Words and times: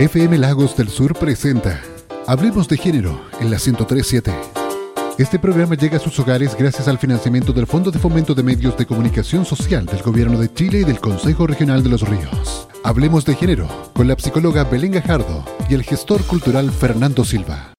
FM 0.00 0.38
Lagos 0.38 0.78
del 0.78 0.88
Sur 0.88 1.12
presenta 1.12 1.78
Hablemos 2.26 2.66
de 2.68 2.78
Género 2.78 3.20
en 3.38 3.50
la 3.50 3.58
1037. 3.58 4.32
Este 5.18 5.38
programa 5.38 5.74
llega 5.74 5.98
a 5.98 6.00
sus 6.00 6.18
hogares 6.18 6.56
gracias 6.56 6.88
al 6.88 6.96
financiamiento 6.96 7.52
del 7.52 7.66
Fondo 7.66 7.90
de 7.90 7.98
Fomento 7.98 8.34
de 8.34 8.42
Medios 8.42 8.78
de 8.78 8.86
Comunicación 8.86 9.44
Social 9.44 9.84
del 9.84 10.00
Gobierno 10.00 10.38
de 10.38 10.50
Chile 10.54 10.78
y 10.78 10.84
del 10.84 11.00
Consejo 11.00 11.46
Regional 11.46 11.82
de 11.82 11.90
los 11.90 12.08
Ríos. 12.08 12.66
Hablemos 12.82 13.26
de 13.26 13.34
Género 13.34 13.68
con 13.92 14.08
la 14.08 14.16
psicóloga 14.16 14.64
Belén 14.64 14.92
Gajardo 14.92 15.44
y 15.68 15.74
el 15.74 15.82
gestor 15.82 16.24
cultural 16.24 16.70
Fernando 16.70 17.22
Silva. 17.22 17.74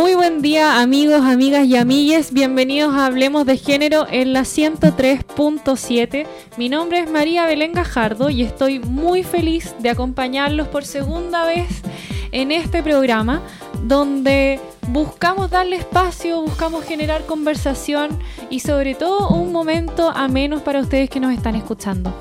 Muy 0.00 0.14
buen 0.14 0.40
día 0.40 0.80
amigos, 0.80 1.20
amigas 1.26 1.66
y 1.66 1.76
amigues. 1.76 2.32
Bienvenidos 2.32 2.94
a 2.94 3.04
Hablemos 3.04 3.44
de 3.44 3.58
Género 3.58 4.06
en 4.10 4.32
la 4.32 4.44
103.7. 4.44 6.26
Mi 6.56 6.70
nombre 6.70 7.00
es 7.00 7.10
María 7.10 7.44
Belén 7.44 7.74
Gajardo 7.74 8.30
y 8.30 8.42
estoy 8.42 8.78
muy 8.78 9.24
feliz 9.24 9.74
de 9.80 9.90
acompañarlos 9.90 10.68
por 10.68 10.86
segunda 10.86 11.44
vez 11.44 11.82
en 12.32 12.50
este 12.50 12.82
programa 12.82 13.42
donde 13.82 14.60
buscamos 14.88 15.50
darle 15.50 15.76
espacio, 15.76 16.42
buscamos 16.42 16.84
generar 16.84 17.24
conversación 17.26 18.18
y 18.50 18.60
sobre 18.60 18.94
todo 18.94 19.28
un 19.28 19.52
momento 19.52 20.10
a 20.10 20.28
menos 20.28 20.62
para 20.62 20.80
ustedes 20.80 21.10
que 21.10 21.20
nos 21.20 21.32
están 21.32 21.54
escuchando. 21.54 22.12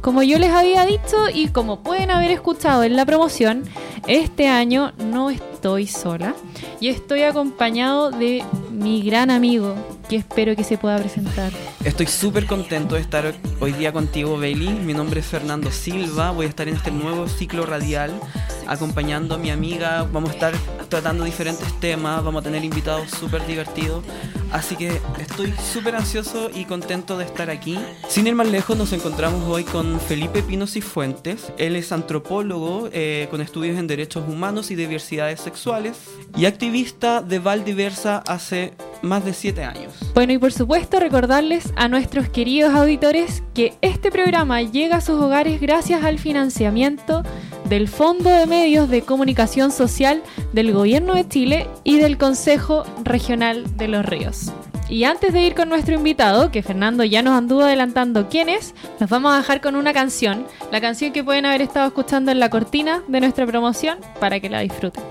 Como 0.00 0.22
yo 0.22 0.38
les 0.38 0.50
había 0.50 0.84
dicho 0.84 1.16
y 1.32 1.48
como 1.48 1.80
pueden 1.80 2.10
haber 2.10 2.30
escuchado 2.30 2.82
en 2.84 2.94
la 2.94 3.06
promoción, 3.06 3.64
este 4.06 4.48
año 4.48 4.92
no 4.98 5.30
estoy 5.30 5.86
sola 5.86 6.34
y 6.78 6.88
estoy 6.88 7.22
acompañado 7.22 8.10
de 8.10 8.44
mi 8.70 9.02
gran 9.02 9.30
amigo 9.30 9.74
que 10.08 10.16
espero 10.16 10.54
que 10.56 10.64
se 10.64 10.78
pueda 10.78 10.98
presentar. 10.98 11.52
Estoy 11.84 12.06
súper 12.06 12.46
contento 12.46 12.94
de 12.94 13.00
estar 13.00 13.34
hoy 13.60 13.72
día 13.72 13.92
contigo, 13.92 14.38
Bailey. 14.38 14.70
Mi 14.70 14.94
nombre 14.94 15.20
es 15.20 15.26
Fernando 15.26 15.70
Silva. 15.70 16.30
Voy 16.30 16.46
a 16.46 16.48
estar 16.48 16.68
en 16.68 16.76
este 16.76 16.90
nuevo 16.90 17.28
ciclo 17.28 17.66
radial 17.66 18.12
acompañando 18.66 19.34
a 19.34 19.38
mi 19.38 19.50
amiga. 19.50 20.06
Vamos 20.12 20.30
a 20.30 20.32
estar 20.34 20.54
tratando 20.88 21.24
diferentes 21.24 21.72
temas. 21.80 22.22
Vamos 22.22 22.40
a 22.40 22.44
tener 22.44 22.64
invitados 22.64 23.10
súper 23.10 23.46
divertidos. 23.46 24.04
Así 24.52 24.76
que 24.76 25.00
estoy 25.18 25.52
súper 25.72 25.96
ansioso 25.96 26.48
y 26.54 26.64
contento 26.64 27.18
de 27.18 27.24
estar 27.24 27.50
aquí. 27.50 27.78
Sin 28.08 28.26
ir 28.26 28.36
más 28.36 28.48
lejos, 28.48 28.78
nos 28.78 28.92
encontramos 28.92 29.42
hoy 29.48 29.64
con 29.64 29.98
Felipe 29.98 30.42
Pinos 30.42 30.76
y 30.76 30.80
Fuentes. 30.80 31.52
Él 31.58 31.74
es 31.74 31.90
antropólogo 31.90 32.88
eh, 32.92 33.26
con 33.30 33.40
estudios 33.40 33.78
en 33.78 33.88
derechos 33.88 34.28
humanos 34.28 34.70
y 34.70 34.76
diversidades 34.76 35.40
sexuales 35.40 35.98
y 36.36 36.46
activista 36.46 37.20
de 37.20 37.40
Valdiversa 37.40 38.22
hace 38.28 38.74
más 39.02 39.24
de 39.24 39.32
siete 39.32 39.64
años. 39.64 39.92
Bueno, 40.14 40.32
y 40.32 40.38
por 40.38 40.52
supuesto 40.52 41.00
recordarles 41.00 41.72
a 41.76 41.88
nuestros 41.88 42.28
queridos 42.28 42.74
auditores 42.74 43.42
que 43.54 43.74
este 43.80 44.10
programa 44.10 44.62
llega 44.62 44.96
a 44.96 45.00
sus 45.00 45.20
hogares 45.20 45.60
gracias 45.60 46.04
al 46.04 46.18
financiamiento 46.18 47.22
del 47.68 47.88
Fondo 47.88 48.30
de 48.30 48.46
Medios 48.46 48.88
de 48.88 49.02
Comunicación 49.02 49.72
Social 49.72 50.22
del 50.52 50.72
Gobierno 50.72 51.14
de 51.14 51.28
Chile 51.28 51.68
y 51.82 51.98
del 51.98 52.18
Consejo 52.18 52.84
Regional 53.04 53.76
de 53.76 53.88
los 53.88 54.04
Ríos. 54.04 54.52
Y 54.88 55.04
antes 55.04 55.32
de 55.32 55.40
ir 55.40 55.54
con 55.54 55.70
nuestro 55.70 55.94
invitado, 55.94 56.50
que 56.50 56.62
Fernando 56.62 57.04
ya 57.04 57.22
nos 57.22 57.36
anduvo 57.36 57.62
adelantando 57.62 58.28
quién 58.28 58.50
es, 58.50 58.74
nos 59.00 59.08
vamos 59.08 59.32
a 59.32 59.38
dejar 59.38 59.60
con 59.60 59.76
una 59.76 59.94
canción, 59.94 60.46
la 60.70 60.80
canción 60.80 61.12
que 61.12 61.24
pueden 61.24 61.46
haber 61.46 61.62
estado 61.62 61.86
escuchando 61.88 62.30
en 62.30 62.38
la 62.38 62.50
cortina 62.50 63.02
de 63.08 63.20
nuestra 63.20 63.46
promoción 63.46 63.98
para 64.20 64.40
que 64.40 64.50
la 64.50 64.60
disfruten. 64.60 65.02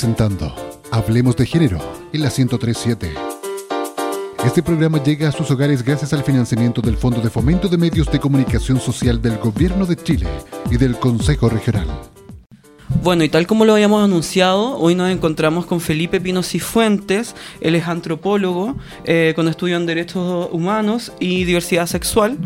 Presentando 0.00 0.54
Hablemos 0.90 1.36
de 1.36 1.44
Género 1.44 1.78
en 2.14 2.22
la 2.22 2.30
1037. 2.34 3.12
Este 4.46 4.62
programa 4.62 5.02
llega 5.02 5.28
a 5.28 5.32
sus 5.32 5.50
hogares 5.50 5.82
gracias 5.82 6.14
al 6.14 6.24
financiamiento 6.24 6.80
del 6.80 6.96
Fondo 6.96 7.20
de 7.20 7.28
Fomento 7.28 7.68
de 7.68 7.76
Medios 7.76 8.10
de 8.10 8.18
Comunicación 8.18 8.80
Social 8.80 9.20
del 9.20 9.36
Gobierno 9.36 9.84
de 9.84 9.96
Chile 9.96 10.26
y 10.70 10.78
del 10.78 10.98
Consejo 10.98 11.50
Regional. 11.50 11.86
Bueno, 13.02 13.24
y 13.24 13.28
tal 13.28 13.46
como 13.46 13.66
lo 13.66 13.74
habíamos 13.74 14.02
anunciado, 14.02 14.78
hoy 14.78 14.94
nos 14.94 15.10
encontramos 15.10 15.64
con 15.64 15.80
Felipe 15.80 16.20
Pino 16.20 16.42
Cifuentes. 16.42 17.34
Él 17.60 17.74
es 17.74 17.86
antropólogo 17.86 18.76
eh, 19.04 19.34
con 19.36 19.48
estudio 19.48 19.76
en 19.76 19.84
Derechos 19.84 20.48
Humanos 20.50 21.12
y 21.20 21.44
Diversidad 21.44 21.86
Sexual 21.86 22.38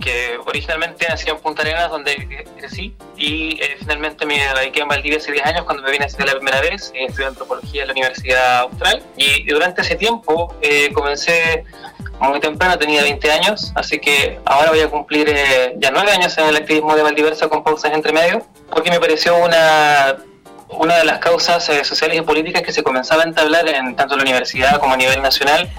que 0.00 0.38
originalmente 0.46 1.06
nací 1.08 1.28
en 1.30 1.38
Punta 1.38 1.62
Arenas, 1.62 1.90
donde 1.90 2.46
crecí, 2.56 2.94
y 3.16 3.60
eh, 3.60 3.76
finalmente 3.78 4.26
me 4.26 4.52
radiqué 4.52 4.80
en 4.80 4.88
Valdivia 4.88 5.18
hace 5.18 5.32
10 5.32 5.46
años 5.46 5.64
cuando 5.64 5.82
me 5.82 5.90
vine 5.90 6.04
a 6.04 6.06
estudiar 6.08 6.28
la 6.28 6.34
primera 6.36 6.60
vez, 6.60 6.92
eh, 6.94 7.06
estudié 7.06 7.28
antropología 7.28 7.82
en 7.82 7.88
la 7.88 7.92
Universidad 7.92 8.58
Austral, 8.60 9.02
y, 9.16 9.44
durante 9.44 9.82
ese 9.82 9.96
tiempo 9.96 10.54
eh, 10.62 10.90
comencé 10.92 11.64
muy 12.18 12.40
temprano, 12.40 12.78
tenía 12.78 13.02
20 13.02 13.30
años, 13.30 13.72
así 13.74 13.98
que 13.98 14.38
ahora 14.44 14.70
voy 14.70 14.80
a 14.80 14.88
cumplir 14.88 15.34
ya 15.78 15.90
9 15.90 16.10
años 16.10 16.36
en 16.36 16.46
el 16.46 16.56
activismo 16.56 16.94
de 16.94 17.02
Valdiversa 17.02 17.48
con 17.48 17.64
pausas 17.64 17.92
entre 17.92 18.12
medio, 18.12 18.46
porque 18.70 18.90
me 18.90 19.00
pareció 19.00 19.36
una 19.36 20.18
una 20.72 20.96
de 20.96 21.04
las 21.04 21.18
causas 21.18 21.64
sociales 21.82 22.18
y 22.18 22.22
políticas 22.22 22.62
que 22.62 22.72
se 22.72 22.82
comenzaba 22.82 23.22
a 23.22 23.26
entablar 23.26 23.68
en 23.68 23.96
tanto 23.96 24.14
en 24.14 24.18
la 24.18 24.24
universidad 24.24 24.78
como 24.78 24.94
a 24.94 24.96
nivel 24.96 25.20
nacional 25.22 25.70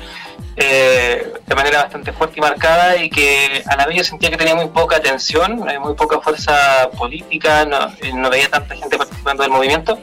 eh, 0.58 1.32
de 1.48 1.56
manera 1.56 1.84
bastante 1.84 2.12
fuerte 2.12 2.36
y 2.38 2.42
marcada 2.42 2.98
y 2.98 3.10
que 3.10 3.64
a 3.66 3.78
la 3.78 3.86
vez 3.86 3.98
yo 3.98 4.04
sentía 4.04 4.30
que 4.30 4.36
tenía 4.36 4.54
muy 4.54 4.68
poca 4.68 4.98
atención, 4.98 5.68
eh, 5.70 5.80
muy 5.80 5.96
poca 5.96 6.20
fuerza 6.20 6.90
política, 6.98 7.62
eh, 8.02 8.12
no, 8.14 8.30
veía 8.30 8.50
tanta 8.50 8.76
gente 8.76 8.98
participando 8.98 9.44
del 9.44 9.52
movimiento. 9.52 9.98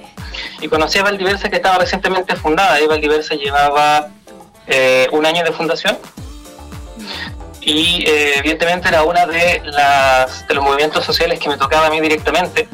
Y 0.61 0.69
conocí 0.69 0.99
a 0.99 1.03
Valdiversa 1.03 1.51
que 1.51 1.57
estaba 1.57 1.79
recientemente 1.79 2.35
fundada, 2.35 2.81
y 2.81 2.87
Valdiversa 2.87 3.35
llevaba 3.35 4.09
un 5.13 5.25
año 5.25 5.43
de 5.45 5.53
fundación 5.53 5.99
y 7.63 8.05
evidentemente 8.07 8.89
era 8.89 9.03
una 9.03 9.25
de 9.27 9.63
los 10.51 10.63
movimientos 10.63 11.07
sociales 11.07 11.39
que 11.39 11.49
me 11.49 11.57
tocaba 11.57 11.87
a 11.87 11.91
mí 11.91 12.01
directamente 12.03 12.69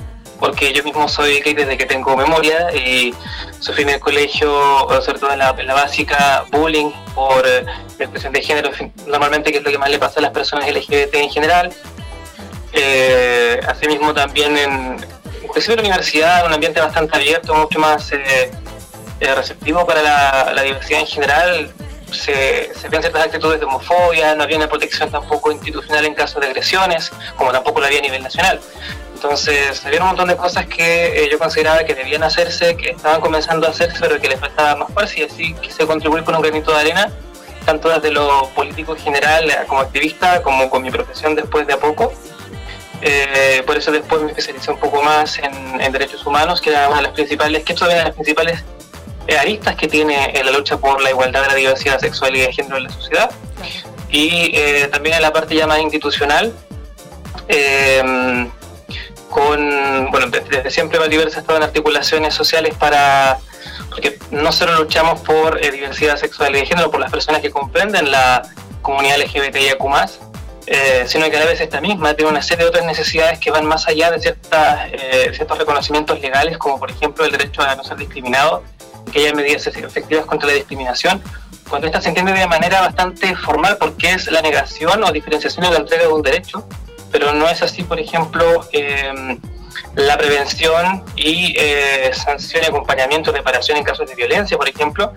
porque 0.44 0.74
yo 0.74 0.84
mismo 0.84 1.08
soy 1.08 1.40
gay 1.40 1.54
desde 1.54 1.78
que 1.78 1.86
tengo 1.86 2.14
memoria 2.14 2.70
y 2.74 3.14
sufrí 3.60 3.84
en 3.84 3.88
el 3.88 3.98
colegio, 3.98 4.86
sobre 5.02 5.18
todo 5.18 5.32
en 5.32 5.38
la, 5.38 5.74
básica, 5.74 6.44
bullying 6.52 6.90
por 7.14 7.46
eh, 7.46 7.64
expresión 7.98 8.30
de 8.34 8.42
género, 8.42 8.70
normalmente 9.06 9.50
que 9.50 9.58
es 9.58 9.64
lo 9.64 9.70
que 9.70 9.78
más 9.78 9.88
le 9.88 9.98
pasa 9.98 10.20
a 10.20 10.22
las 10.22 10.32
personas 10.32 10.70
LGBT 10.70 11.14
en 11.14 11.30
general. 11.30 11.72
Eh, 12.74 13.58
asimismo 13.66 14.12
también 14.12 14.54
en, 14.58 14.96
inclusive 15.42 15.72
en 15.72 15.76
la 15.78 15.82
universidad, 15.84 16.44
un 16.44 16.52
ambiente 16.52 16.78
bastante 16.78 17.16
abierto, 17.16 17.54
mucho 17.54 17.78
más 17.78 18.12
eh, 18.12 18.50
eh, 19.20 19.34
receptivo 19.34 19.86
para 19.86 20.02
la, 20.52 20.62
diversidad 20.62 21.00
en 21.00 21.06
general, 21.06 21.72
se, 22.12 22.70
se 22.74 22.90
ciertas 22.90 23.16
actitudes 23.16 23.60
de 23.60 23.64
homofobia, 23.64 24.34
no 24.34 24.42
había 24.42 24.58
una 24.58 24.68
protección 24.68 25.10
tampoco 25.10 25.50
institucional 25.50 26.04
en 26.04 26.14
caso 26.14 26.38
de 26.38 26.48
agresiones, 26.48 27.10
como 27.34 27.50
tampoco 27.50 27.80
lo 27.80 27.86
había 27.86 28.00
a 28.00 28.02
nivel 28.02 28.22
nacional. 28.22 28.60
Entonces, 29.24 29.82
había 29.86 30.02
un 30.02 30.08
montón 30.08 30.28
de 30.28 30.36
cosas 30.36 30.66
que 30.66 31.06
eh, 31.06 31.28
yo 31.32 31.38
consideraba 31.38 31.82
que 31.82 31.94
debían 31.94 32.22
hacerse, 32.22 32.76
que 32.76 32.90
estaban 32.90 33.22
comenzando 33.22 33.66
a 33.66 33.70
hacerse, 33.70 33.96
pero 33.98 34.20
que 34.20 34.28
les 34.28 34.38
faltaba 34.38 34.76
más 34.76 34.92
fuerza 34.92 35.20
y 35.20 35.22
así 35.22 35.54
quise 35.54 35.86
contribuir 35.86 36.24
con 36.24 36.34
un 36.34 36.42
granito 36.42 36.70
de 36.72 36.80
arena, 36.80 37.10
tanto 37.64 37.88
desde 37.88 38.10
lo 38.10 38.50
político 38.50 38.94
en 38.94 39.02
general 39.02 39.50
eh, 39.50 39.56
como 39.66 39.80
activista, 39.80 40.42
como 40.42 40.68
con 40.68 40.82
mi 40.82 40.90
profesión 40.90 41.34
después 41.34 41.66
de 41.66 41.72
a 41.72 41.78
poco. 41.78 42.12
Eh, 43.00 43.62
por 43.66 43.78
eso 43.78 43.90
después 43.92 44.20
me 44.20 44.28
especialicé 44.28 44.70
un 44.70 44.78
poco 44.78 45.02
más 45.02 45.38
en, 45.38 45.90
derechos 45.90 46.26
humanos, 46.26 46.60
que 46.60 46.68
era 46.68 46.88
una 46.88 46.98
de 46.98 47.04
las 47.04 47.12
principales, 47.12 47.64
que 47.64 47.72
de 47.72 48.04
las 48.04 48.14
principales 48.14 48.62
aristas 49.40 49.74
que 49.76 49.88
tiene 49.88 50.34
la 50.44 50.50
lucha 50.50 50.76
por 50.76 51.00
la 51.00 51.08
igualdad 51.08 51.40
de 51.40 51.48
la 51.48 51.54
diversidad 51.54 51.98
sexual 51.98 52.36
y 52.36 52.40
de 52.40 52.52
género 52.52 52.76
en 52.76 52.84
la 52.84 52.90
sociedad. 52.90 53.30
Y 54.10 54.52
también 54.92 55.16
en 55.16 55.22
la 55.22 55.32
parte 55.32 55.54
ya 55.54 55.66
más 55.66 55.80
institucional, 55.80 56.52
con, 59.34 60.12
bueno, 60.12 60.28
desde 60.28 60.70
siempre 60.70 61.00
Valdiversa 61.00 61.38
ha 61.38 61.40
estado 61.40 61.58
en 61.58 61.64
articulaciones 61.64 62.32
sociales 62.32 62.72
para, 62.78 63.38
porque 63.88 64.16
no 64.30 64.52
solo 64.52 64.76
luchamos 64.76 65.20
por 65.22 65.58
eh, 65.60 65.72
diversidad 65.72 66.16
sexual 66.16 66.54
y 66.54 66.60
de 66.60 66.66
género, 66.66 66.88
por 66.88 67.00
las 67.00 67.10
personas 67.10 67.42
que 67.42 67.50
comprenden 67.50 68.12
la 68.12 68.42
comunidad 68.80 69.18
LGBTIQ+, 69.18 69.82
eh, 70.68 71.04
sino 71.08 71.28
que 71.28 71.36
a 71.36 71.40
la 71.40 71.46
vez 71.46 71.60
esta 71.60 71.80
misma 71.80 72.14
tiene 72.14 72.30
una 72.30 72.42
serie 72.42 72.62
de 72.62 72.68
otras 72.68 72.86
necesidades 72.86 73.40
que 73.40 73.50
van 73.50 73.66
más 73.66 73.88
allá 73.88 74.12
de 74.12 74.20
ciertas, 74.20 74.88
eh, 74.92 75.32
ciertos 75.34 75.58
reconocimientos 75.58 76.20
legales, 76.20 76.56
como 76.56 76.78
por 76.78 76.92
ejemplo 76.92 77.24
el 77.24 77.32
derecho 77.32 77.60
a 77.62 77.74
no 77.74 77.82
ser 77.82 77.96
discriminado, 77.96 78.62
que 79.12 79.18
haya 79.18 79.34
medidas 79.34 79.66
efectivas 79.66 80.26
contra 80.26 80.46
la 80.46 80.54
discriminación, 80.54 81.20
cuando 81.68 81.88
esta 81.88 82.00
se 82.00 82.10
entiende 82.10 82.32
de 82.34 82.46
manera 82.46 82.82
bastante 82.82 83.34
formal 83.34 83.78
porque 83.80 84.12
es 84.12 84.30
la 84.30 84.42
negación 84.42 85.02
o 85.02 85.10
diferenciación 85.10 85.64
de 85.66 85.72
la 85.72 85.78
entrega 85.78 86.04
de 86.04 86.12
un 86.12 86.22
derecho, 86.22 86.68
pero 87.14 87.32
no 87.32 87.48
es 87.48 87.62
así, 87.62 87.84
por 87.84 88.00
ejemplo, 88.00 88.68
em, 88.72 89.38
la 89.94 90.18
prevención 90.18 91.04
y 91.14 91.54
eh, 91.56 92.10
sanción 92.12 92.64
y 92.64 92.66
acompañamiento, 92.66 93.30
reparación 93.30 93.78
en 93.78 93.84
casos 93.84 94.08
de 94.08 94.16
violencia, 94.16 94.56
por 94.56 94.68
ejemplo, 94.68 95.12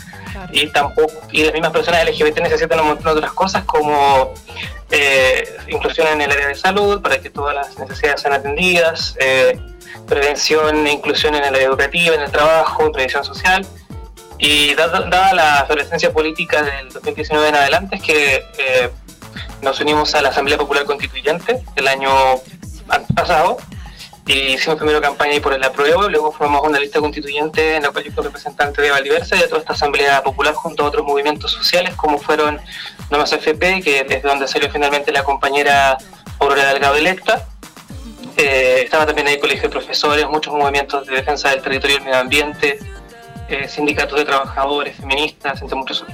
y 0.51 0.67
tampoco 0.67 1.11
y 1.31 1.43
las 1.43 1.53
mismas 1.53 1.71
personas 1.71 2.05
LGBT 2.05 2.39
necesitan 2.41 2.81
un 2.81 2.89
montón 2.89 3.05
de 3.05 3.11
otras 3.13 3.33
cosas 3.33 3.63
como 3.63 4.31
eh, 4.91 5.57
inclusión 5.69 6.05
en 6.09 6.21
el 6.21 6.31
área 6.31 6.49
de 6.49 6.53
salud 6.53 7.01
para 7.01 7.17
que 7.17 7.31
todas 7.31 7.55
las 7.55 7.79
necesidades 7.79 8.21
sean 8.21 8.33
atendidas, 8.35 9.15
eh, 9.19 9.59
prevención 10.07 10.85
e 10.85 10.91
inclusión 10.91 11.33
en 11.33 11.45
el 11.45 11.55
área 11.55 11.67
educativa, 11.67 12.13
en 12.13 12.21
el 12.21 12.29
trabajo, 12.29 12.91
prevención 12.91 13.25
social. 13.25 13.65
Y 14.37 14.75
dada, 14.75 15.33
la 15.33 15.61
adolescencia 15.61 16.13
política 16.13 16.61
del 16.61 16.89
2019 16.89 17.49
en 17.49 17.55
adelante, 17.55 17.95
es 17.95 18.03
que 18.03 18.45
eh, 18.59 18.91
nos 19.61 19.79
unimos 19.79 20.13
a 20.15 20.21
la 20.21 20.29
Asamblea 20.29 20.57
Popular 20.57 20.85
Constituyente 20.85 21.61
el 21.75 21.87
año 21.87 22.09
pasado 23.15 23.57
y 24.27 24.53
hicimos 24.53 24.77
primero 24.77 25.01
campaña 25.01 25.31
ahí 25.31 25.39
por 25.39 25.53
el 25.53 25.63
apruebo, 25.63 26.09
luego 26.09 26.33
formamos 26.33 26.61
una 26.67 26.79
lista 26.79 26.99
constituyente 26.99 27.77
en 27.77 27.83
la 27.83 27.91
cual 27.91 28.03
yo 28.03 28.11
fui 28.11 28.23
representante 28.23 28.81
de 28.81 28.91
Valdiversa 28.91 29.37
y 29.37 29.39
de 29.39 29.47
toda 29.47 29.61
esta 29.61 29.73
Asamblea 29.73 30.21
Popular 30.21 30.53
junto 30.53 30.83
a 30.83 30.87
otros 30.87 31.05
movimientos 31.05 31.51
sociales 31.51 31.95
como 31.95 32.19
fueron 32.19 32.59
Nomás 33.09 33.31
FP, 33.31 33.81
que 33.81 34.03
desde 34.03 34.27
donde 34.27 34.47
salió 34.47 34.69
finalmente 34.69 35.13
la 35.13 35.23
compañera 35.23 35.97
Aurora 36.39 36.73
Delgado 36.73 36.95
electa. 36.95 37.47
Eh, 38.35 38.81
estaba 38.83 39.05
también 39.05 39.27
ahí 39.27 39.35
el 39.35 39.39
Colegio 39.39 39.63
de 39.63 39.69
Profesores, 39.69 40.27
muchos 40.27 40.53
movimientos 40.53 41.07
de 41.07 41.15
defensa 41.15 41.49
del 41.49 41.61
territorio 41.61 41.95
y 41.95 41.99
el 41.99 42.05
medio 42.05 42.19
ambiente, 42.19 42.79
eh, 43.47 43.67
sindicatos 43.69 44.19
de 44.19 44.25
trabajadores, 44.25 44.97
feministas, 44.97 45.61
entre 45.61 45.75
muchos. 45.75 46.05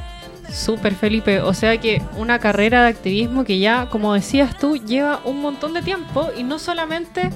Súper 0.53 0.93
Felipe, 0.93 1.41
o 1.41 1.53
sea 1.53 1.79
que 1.79 2.01
una 2.15 2.37
carrera 2.37 2.83
de 2.83 2.89
activismo 2.89 3.43
que 3.43 3.57
ya, 3.57 3.89
como 3.89 4.13
decías 4.13 4.57
tú, 4.57 4.77
lleva 4.77 5.19
un 5.25 5.41
montón 5.41 5.73
de 5.73 5.81
tiempo 5.81 6.29
y 6.37 6.43
no 6.43 6.59
solamente 6.59 7.31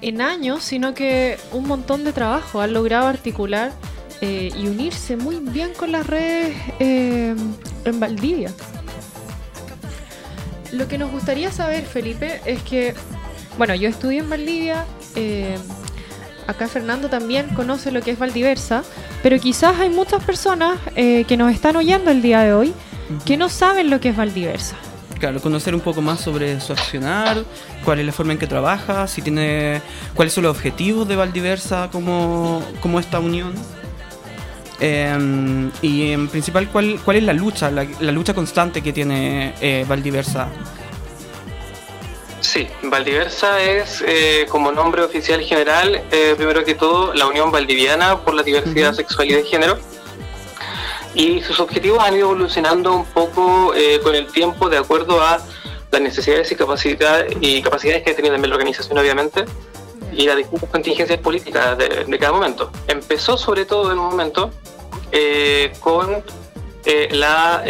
en 0.00 0.20
años, 0.20 0.64
sino 0.64 0.92
que 0.92 1.38
un 1.52 1.66
montón 1.66 2.04
de 2.04 2.12
trabajo. 2.12 2.60
Han 2.60 2.72
logrado 2.72 3.06
articular 3.06 3.72
eh, 4.20 4.50
y 4.56 4.66
unirse 4.66 5.16
muy 5.16 5.36
bien 5.36 5.72
con 5.74 5.92
las 5.92 6.06
redes 6.06 6.54
eh, 6.80 7.34
en 7.84 8.00
Valdivia. 8.00 8.52
Lo 10.72 10.88
que 10.88 10.98
nos 10.98 11.10
gustaría 11.10 11.52
saber, 11.52 11.84
Felipe, 11.84 12.40
es 12.44 12.62
que, 12.62 12.94
bueno, 13.56 13.74
yo 13.74 13.88
estudié 13.88 14.18
en 14.18 14.30
Valdivia, 14.30 14.84
eh, 15.14 15.56
acá 16.46 16.68
Fernando 16.68 17.08
también 17.08 17.48
conoce 17.54 17.90
lo 17.90 18.00
que 18.00 18.12
es 18.12 18.18
Valdiversa, 18.18 18.82
pero 19.22 19.38
quizás 19.38 19.78
hay 19.80 19.90
muchas 19.90 20.22
personas 20.24 20.78
eh, 20.96 21.24
que 21.24 21.36
nos 21.36 21.52
están 21.52 21.76
oyendo 21.76 22.10
el 22.10 22.22
día 22.22 22.40
de 22.40 22.54
hoy 22.54 22.74
que 23.24 23.36
no 23.36 23.48
saben 23.48 23.90
lo 23.90 24.00
que 24.00 24.10
es 24.10 24.16
Valdiversa. 24.16 24.76
Claro, 25.18 25.40
conocer 25.40 25.74
un 25.74 25.80
poco 25.80 26.02
más 26.02 26.20
sobre 26.20 26.60
su 26.60 26.72
accionar, 26.72 27.44
cuál 27.84 28.00
es 28.00 28.06
la 28.06 28.12
forma 28.12 28.32
en 28.32 28.38
que 28.38 28.46
trabaja, 28.46 29.06
si 29.06 29.22
tiene, 29.22 29.80
cuáles 30.14 30.34
son 30.34 30.44
los 30.44 30.56
objetivos 30.56 31.06
de 31.06 31.14
Valdiversa 31.14 31.88
como, 31.92 32.62
como 32.80 32.98
esta 32.98 33.20
unión. 33.20 33.52
Em, 34.80 35.70
y 35.80 36.10
en 36.10 36.26
principal, 36.26 36.68
¿cuál, 36.68 36.98
cuál 37.04 37.18
es 37.18 37.22
la 37.22 37.32
lucha, 37.32 37.70
la, 37.70 37.84
lucha 38.10 38.34
constante 38.34 38.82
que 38.82 38.92
tiene 38.92 39.54
eh, 39.60 39.84
Valdiversa 39.88 40.48
Sí, 42.42 42.66
Valdiversa 42.82 43.62
es, 43.62 44.02
eh, 44.04 44.46
como 44.50 44.72
nombre 44.72 45.02
oficial 45.02 45.40
general, 45.42 46.02
eh, 46.10 46.34
primero 46.36 46.64
que 46.64 46.74
todo, 46.74 47.14
la 47.14 47.26
Unión 47.26 47.52
Valdiviana 47.52 48.18
por 48.18 48.34
la 48.34 48.42
Diversidad 48.42 48.92
Sexual 48.94 49.30
y 49.30 49.34
de 49.34 49.44
Género. 49.44 49.78
Y 51.14 51.40
sus 51.42 51.60
objetivos 51.60 52.02
han 52.02 52.14
ido 52.14 52.32
evolucionando 52.32 52.94
un 52.94 53.04
poco 53.04 53.72
eh, 53.76 54.00
con 54.02 54.16
el 54.16 54.26
tiempo 54.26 54.68
de 54.68 54.78
acuerdo 54.78 55.22
a 55.22 55.40
las 55.92 56.00
necesidades 56.00 56.50
y, 56.50 56.56
capacidades 56.56 57.36
y 57.40 57.62
capacidades 57.62 58.02
que 58.02 58.10
ha 58.10 58.16
tenido 58.16 58.34
también 58.34 58.50
la 58.50 58.56
organización, 58.56 58.98
obviamente, 58.98 59.44
y 60.10 60.26
las 60.26 60.36
distintas 60.36 60.68
contingencias 60.68 61.20
políticas 61.20 61.78
de, 61.78 62.04
de 62.06 62.18
cada 62.18 62.32
momento. 62.32 62.72
Empezó 62.88 63.38
sobre 63.38 63.66
todo 63.66 63.92
en 63.92 63.98
un 64.00 64.06
momento 64.06 64.50
con 65.80 66.24
la, 67.10 67.62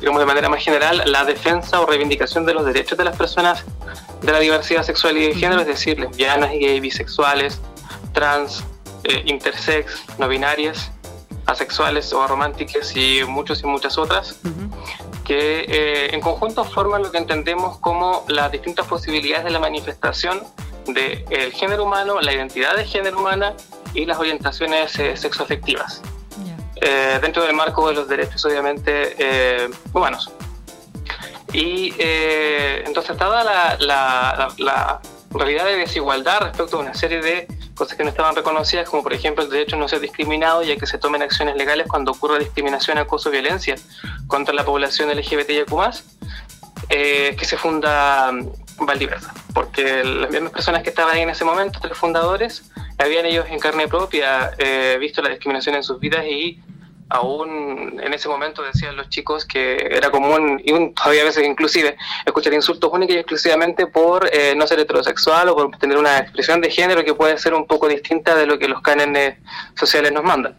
digamos 0.00 0.20
de 0.20 0.26
manera 0.26 0.48
más 0.48 0.64
general, 0.64 1.02
la 1.06 1.24
defensa 1.24 1.80
o 1.80 1.86
reivindicación 1.86 2.46
de 2.46 2.54
los 2.54 2.64
derechos 2.64 2.96
de 2.96 3.04
las 3.04 3.16
personas 3.16 3.64
de 4.22 4.32
la 4.32 4.40
diversidad 4.40 4.82
sexual 4.82 5.16
y 5.16 5.28
de 5.28 5.34
género, 5.34 5.60
es 5.60 5.66
decir, 5.66 5.98
lesbianas, 5.98 6.50
gays, 6.50 6.80
bisexuales, 6.80 7.60
trans, 8.12 8.64
eh, 9.04 9.22
intersex, 9.26 10.04
no 10.18 10.28
binarias, 10.28 10.90
asexuales 11.46 12.12
o 12.12 12.22
arománticas 12.22 12.94
y 12.94 13.22
muchos 13.26 13.62
y 13.62 13.66
muchas 13.66 13.96
otras, 13.96 14.38
que 15.24 15.60
eh, 15.68 16.14
en 16.14 16.20
conjunto 16.20 16.64
forman 16.64 17.02
lo 17.02 17.10
que 17.10 17.18
entendemos 17.18 17.78
como 17.78 18.24
las 18.28 18.52
distintas 18.52 18.86
posibilidades 18.86 19.44
de 19.44 19.50
la 19.50 19.58
manifestación 19.58 20.42
del 20.86 21.52
género 21.52 21.84
humano, 21.84 22.20
la 22.20 22.32
identidad 22.32 22.76
de 22.76 22.84
género 22.84 23.18
humana 23.18 23.54
y 23.94 24.06
las 24.06 24.18
orientaciones 24.18 24.98
eh, 24.98 25.16
sexoafectivas, 25.16 26.02
eh, 26.76 27.18
dentro 27.20 27.42
del 27.44 27.54
marco 27.54 27.88
de 27.88 27.94
los 27.94 28.08
derechos 28.08 28.44
obviamente 28.44 29.14
eh, 29.18 29.68
humanos. 29.92 30.30
Y 31.52 31.94
entonces, 31.98 33.16
dada 33.16 33.42
la, 33.42 33.76
la, 33.78 34.48
la 34.58 35.00
realidad 35.30 35.64
de 35.64 35.76
desigualdad 35.76 36.40
respecto 36.40 36.78
a 36.78 36.80
una 36.80 36.94
serie 36.94 37.20
de 37.20 37.46
cosas 37.74 37.96
que 37.96 38.02
no 38.02 38.10
estaban 38.10 38.34
reconocidas, 38.34 38.88
como 38.88 39.02
por 39.02 39.12
ejemplo 39.12 39.44
el 39.44 39.50
derecho 39.50 39.76
a 39.76 39.78
no 39.78 39.88
ser 39.88 40.00
discriminado 40.00 40.62
y 40.62 40.72
a 40.72 40.76
que 40.76 40.86
se 40.86 40.98
tomen 40.98 41.22
acciones 41.22 41.56
legales 41.56 41.86
cuando 41.86 42.12
ocurra 42.12 42.38
discriminación, 42.38 42.98
acoso 42.98 43.28
o 43.28 43.32
violencia 43.32 43.76
contra 44.26 44.52
la 44.52 44.64
población 44.64 45.10
LGBTIQ+, 45.10 45.72
eh, 46.90 47.36
que 47.38 47.44
se 47.44 47.56
funda 47.56 48.32
Valdiversa, 48.80 49.34
porque 49.54 50.04
las 50.04 50.30
mismas 50.30 50.52
personas 50.52 50.82
que 50.82 50.90
estaban 50.90 51.14
ahí 51.14 51.22
en 51.22 51.30
ese 51.30 51.44
momento, 51.44 51.78
tres 51.80 51.96
fundadores, 51.96 52.70
habían 52.98 53.26
ellos 53.26 53.46
en 53.48 53.58
carne 53.58 53.88
propia 53.88 54.52
eh, 54.58 54.96
visto 55.00 55.22
la 55.22 55.30
discriminación 55.30 55.76
en 55.76 55.84
sus 55.84 56.00
vidas 56.00 56.24
y 56.24 56.60
aún 57.08 58.00
en 58.02 58.14
ese 58.14 58.28
momento 58.28 58.62
decían 58.62 58.96
los 58.96 59.08
chicos 59.08 59.44
que 59.44 59.76
era 59.90 60.10
común, 60.10 60.60
y 60.64 60.72
todavía 60.94 61.22
a 61.22 61.26
veces 61.26 61.46
inclusive, 61.46 61.96
escuchar 62.24 62.52
insultos 62.54 62.90
únicos 62.92 63.14
y 63.14 63.18
exclusivamente 63.18 63.86
por 63.86 64.28
eh, 64.32 64.54
no 64.56 64.66
ser 64.66 64.80
heterosexual 64.80 65.48
o 65.48 65.56
por 65.56 65.78
tener 65.78 65.96
una 65.98 66.18
expresión 66.18 66.60
de 66.60 66.70
género 66.70 67.04
que 67.04 67.14
puede 67.14 67.38
ser 67.38 67.54
un 67.54 67.66
poco 67.66 67.88
distinta 67.88 68.34
de 68.34 68.46
lo 68.46 68.58
que 68.58 68.68
los 68.68 68.82
cánones 68.82 69.36
sociales 69.74 70.12
nos 70.12 70.24
mandan. 70.24 70.56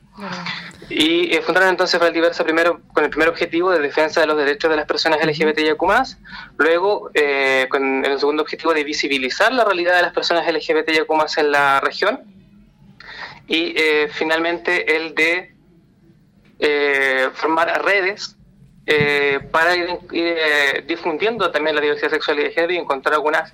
Y 0.89 1.35
eh, 1.35 1.41
fundaron 1.41 1.69
entonces 1.69 1.99
Valdiversa 1.99 2.43
primero 2.43 2.81
con 2.93 3.03
el 3.03 3.09
primer 3.09 3.29
objetivo 3.29 3.71
de 3.71 3.79
defensa 3.79 4.21
de 4.21 4.27
los 4.27 4.37
derechos 4.37 4.71
de 4.71 4.75
las 4.75 4.85
personas 4.85 5.19
LGBTIQ+, 5.23 5.77
luego 6.57 7.11
eh, 7.13 7.67
con 7.69 8.03
el 8.03 8.19
segundo 8.19 8.41
objetivo 8.41 8.73
de 8.73 8.83
visibilizar 8.83 9.53
la 9.53 9.65
realidad 9.65 9.95
de 9.95 10.01
las 10.01 10.13
personas 10.13 10.51
LGBTIQ+, 10.51 11.07
en 11.37 11.51
la 11.51 11.79
región, 11.79 12.21
y 13.47 13.73
eh, 13.77 14.09
finalmente 14.11 14.95
el 14.95 15.13
de 15.13 15.55
eh, 16.61 17.29
formar 17.35 17.83
redes 17.85 18.35
eh, 18.85 19.39
para 19.49 19.77
ir, 19.77 19.87
eh, 20.11 20.83
difundiendo 20.85 21.49
también 21.51 21.73
la 21.73 21.81
diversidad 21.81 22.09
sexual 22.09 22.39
y 22.39 22.43
de 22.43 22.51
género 22.51 22.73
y 22.73 22.77
encontrar 22.77 23.15
algunas 23.15 23.53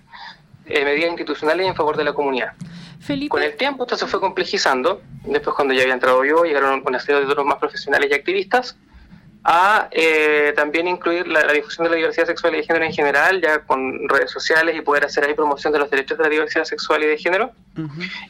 medidas 0.65 1.11
institucionales 1.11 1.67
en 1.67 1.75
favor 1.75 1.95
de 1.95 2.03
la 2.03 2.13
comunidad. 2.13 2.53
Con 3.29 3.43
el 3.43 3.55
tiempo 3.55 3.83
esto 3.83 3.95
se 3.97 4.07
fue 4.07 4.19
complejizando, 4.19 5.03
después 5.23 5.55
cuando 5.55 5.75
ya 5.75 5.83
había 5.83 5.93
entrado 5.93 6.25
yo, 6.25 6.43
llegaron 6.43 6.81
una 6.83 6.99
serie 6.99 7.21
de 7.21 7.27
otros 7.27 7.45
más 7.45 7.59
profesionales 7.59 8.09
y 8.09 8.15
activistas, 8.15 8.75
a 9.43 9.87
también 10.55 10.87
incluir 10.87 11.27
la, 11.27 11.45
difusión 11.53 11.83
de 11.83 11.91
la 11.91 11.97
diversidad 11.97 12.25
sexual 12.25 12.55
y 12.55 12.57
de 12.57 12.63
género 12.63 12.85
en 12.85 12.93
general, 12.93 13.39
ya 13.43 13.59
con 13.59 14.09
redes 14.09 14.31
sociales 14.31 14.75
y 14.75 14.81
poder 14.81 15.05
hacer 15.05 15.23
ahí 15.23 15.35
promoción 15.35 15.71
de 15.71 15.77
los 15.77 15.91
derechos 15.91 16.17
de 16.17 16.23
la 16.23 16.31
diversidad 16.31 16.63
sexual 16.63 17.03
y 17.03 17.05
de 17.05 17.17
género. 17.19 17.51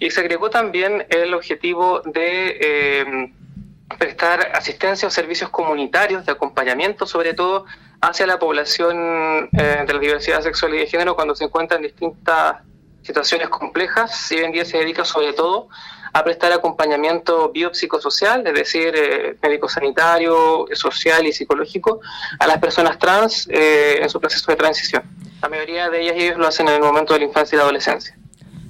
Y 0.02 0.12
se 0.12 0.20
agregó 0.20 0.50
también 0.50 1.06
el 1.08 1.34
objetivo 1.34 2.02
de 2.02 3.32
prestar 3.98 4.52
asistencia 4.54 5.08
o 5.08 5.12
servicios 5.12 5.50
comunitarios 5.50 6.26
de 6.26 6.32
acompañamiento, 6.32 7.06
sobre 7.06 7.34
todo 7.34 7.66
hacia 8.02 8.28
la 8.28 8.40
población 8.40 9.50
eh, 9.54 9.84
de 9.86 9.94
la 9.94 10.00
diversidad 10.00 10.42
sexual 10.42 10.74
y 10.76 10.80
de 10.80 10.88
género 10.88 11.16
cuando 11.16 11.36
se 11.36 11.46
encuentra 11.46 11.78
en 11.78 11.84
distintas 11.84 12.58
situaciones 13.04 13.50
complejas. 13.50 14.16
Si 14.16 14.36
hoy 14.36 14.44
en 14.44 14.52
día 14.52 14.66
se 14.66 14.78
dedica 14.78 15.06
sobre 15.06 15.34
todo 15.34 15.70
a 16.14 16.24
prestar 16.24 16.52
acompañamiento 16.54 17.52
biopsicosocial, 17.52 18.48
es 18.48 18.54
decir, 18.54 18.94
eh, 18.96 19.38
médico 19.42 19.68
sanitario, 19.68 20.66
social 20.74 21.28
y 21.28 21.34
psicológico, 21.34 22.00
a 22.40 22.48
las 22.48 22.58
personas 22.58 22.98
trans 22.98 23.48
eh, 23.52 24.00
en 24.02 24.10
su 24.10 24.20
proceso 24.20 24.50
de 24.50 24.56
transición. 24.56 25.04
La 25.42 25.50
mayoría 25.50 25.90
de 25.90 26.02
ellas 26.02 26.16
y 26.18 26.24
ellos 26.24 26.38
lo 26.38 26.48
hacen 26.48 26.68
en 26.70 26.76
el 26.76 26.82
momento 26.82 27.14
de 27.14 27.20
la 27.20 27.26
infancia 27.26 27.56
y 27.56 27.58
la 27.58 27.64
adolescencia. 27.64 28.18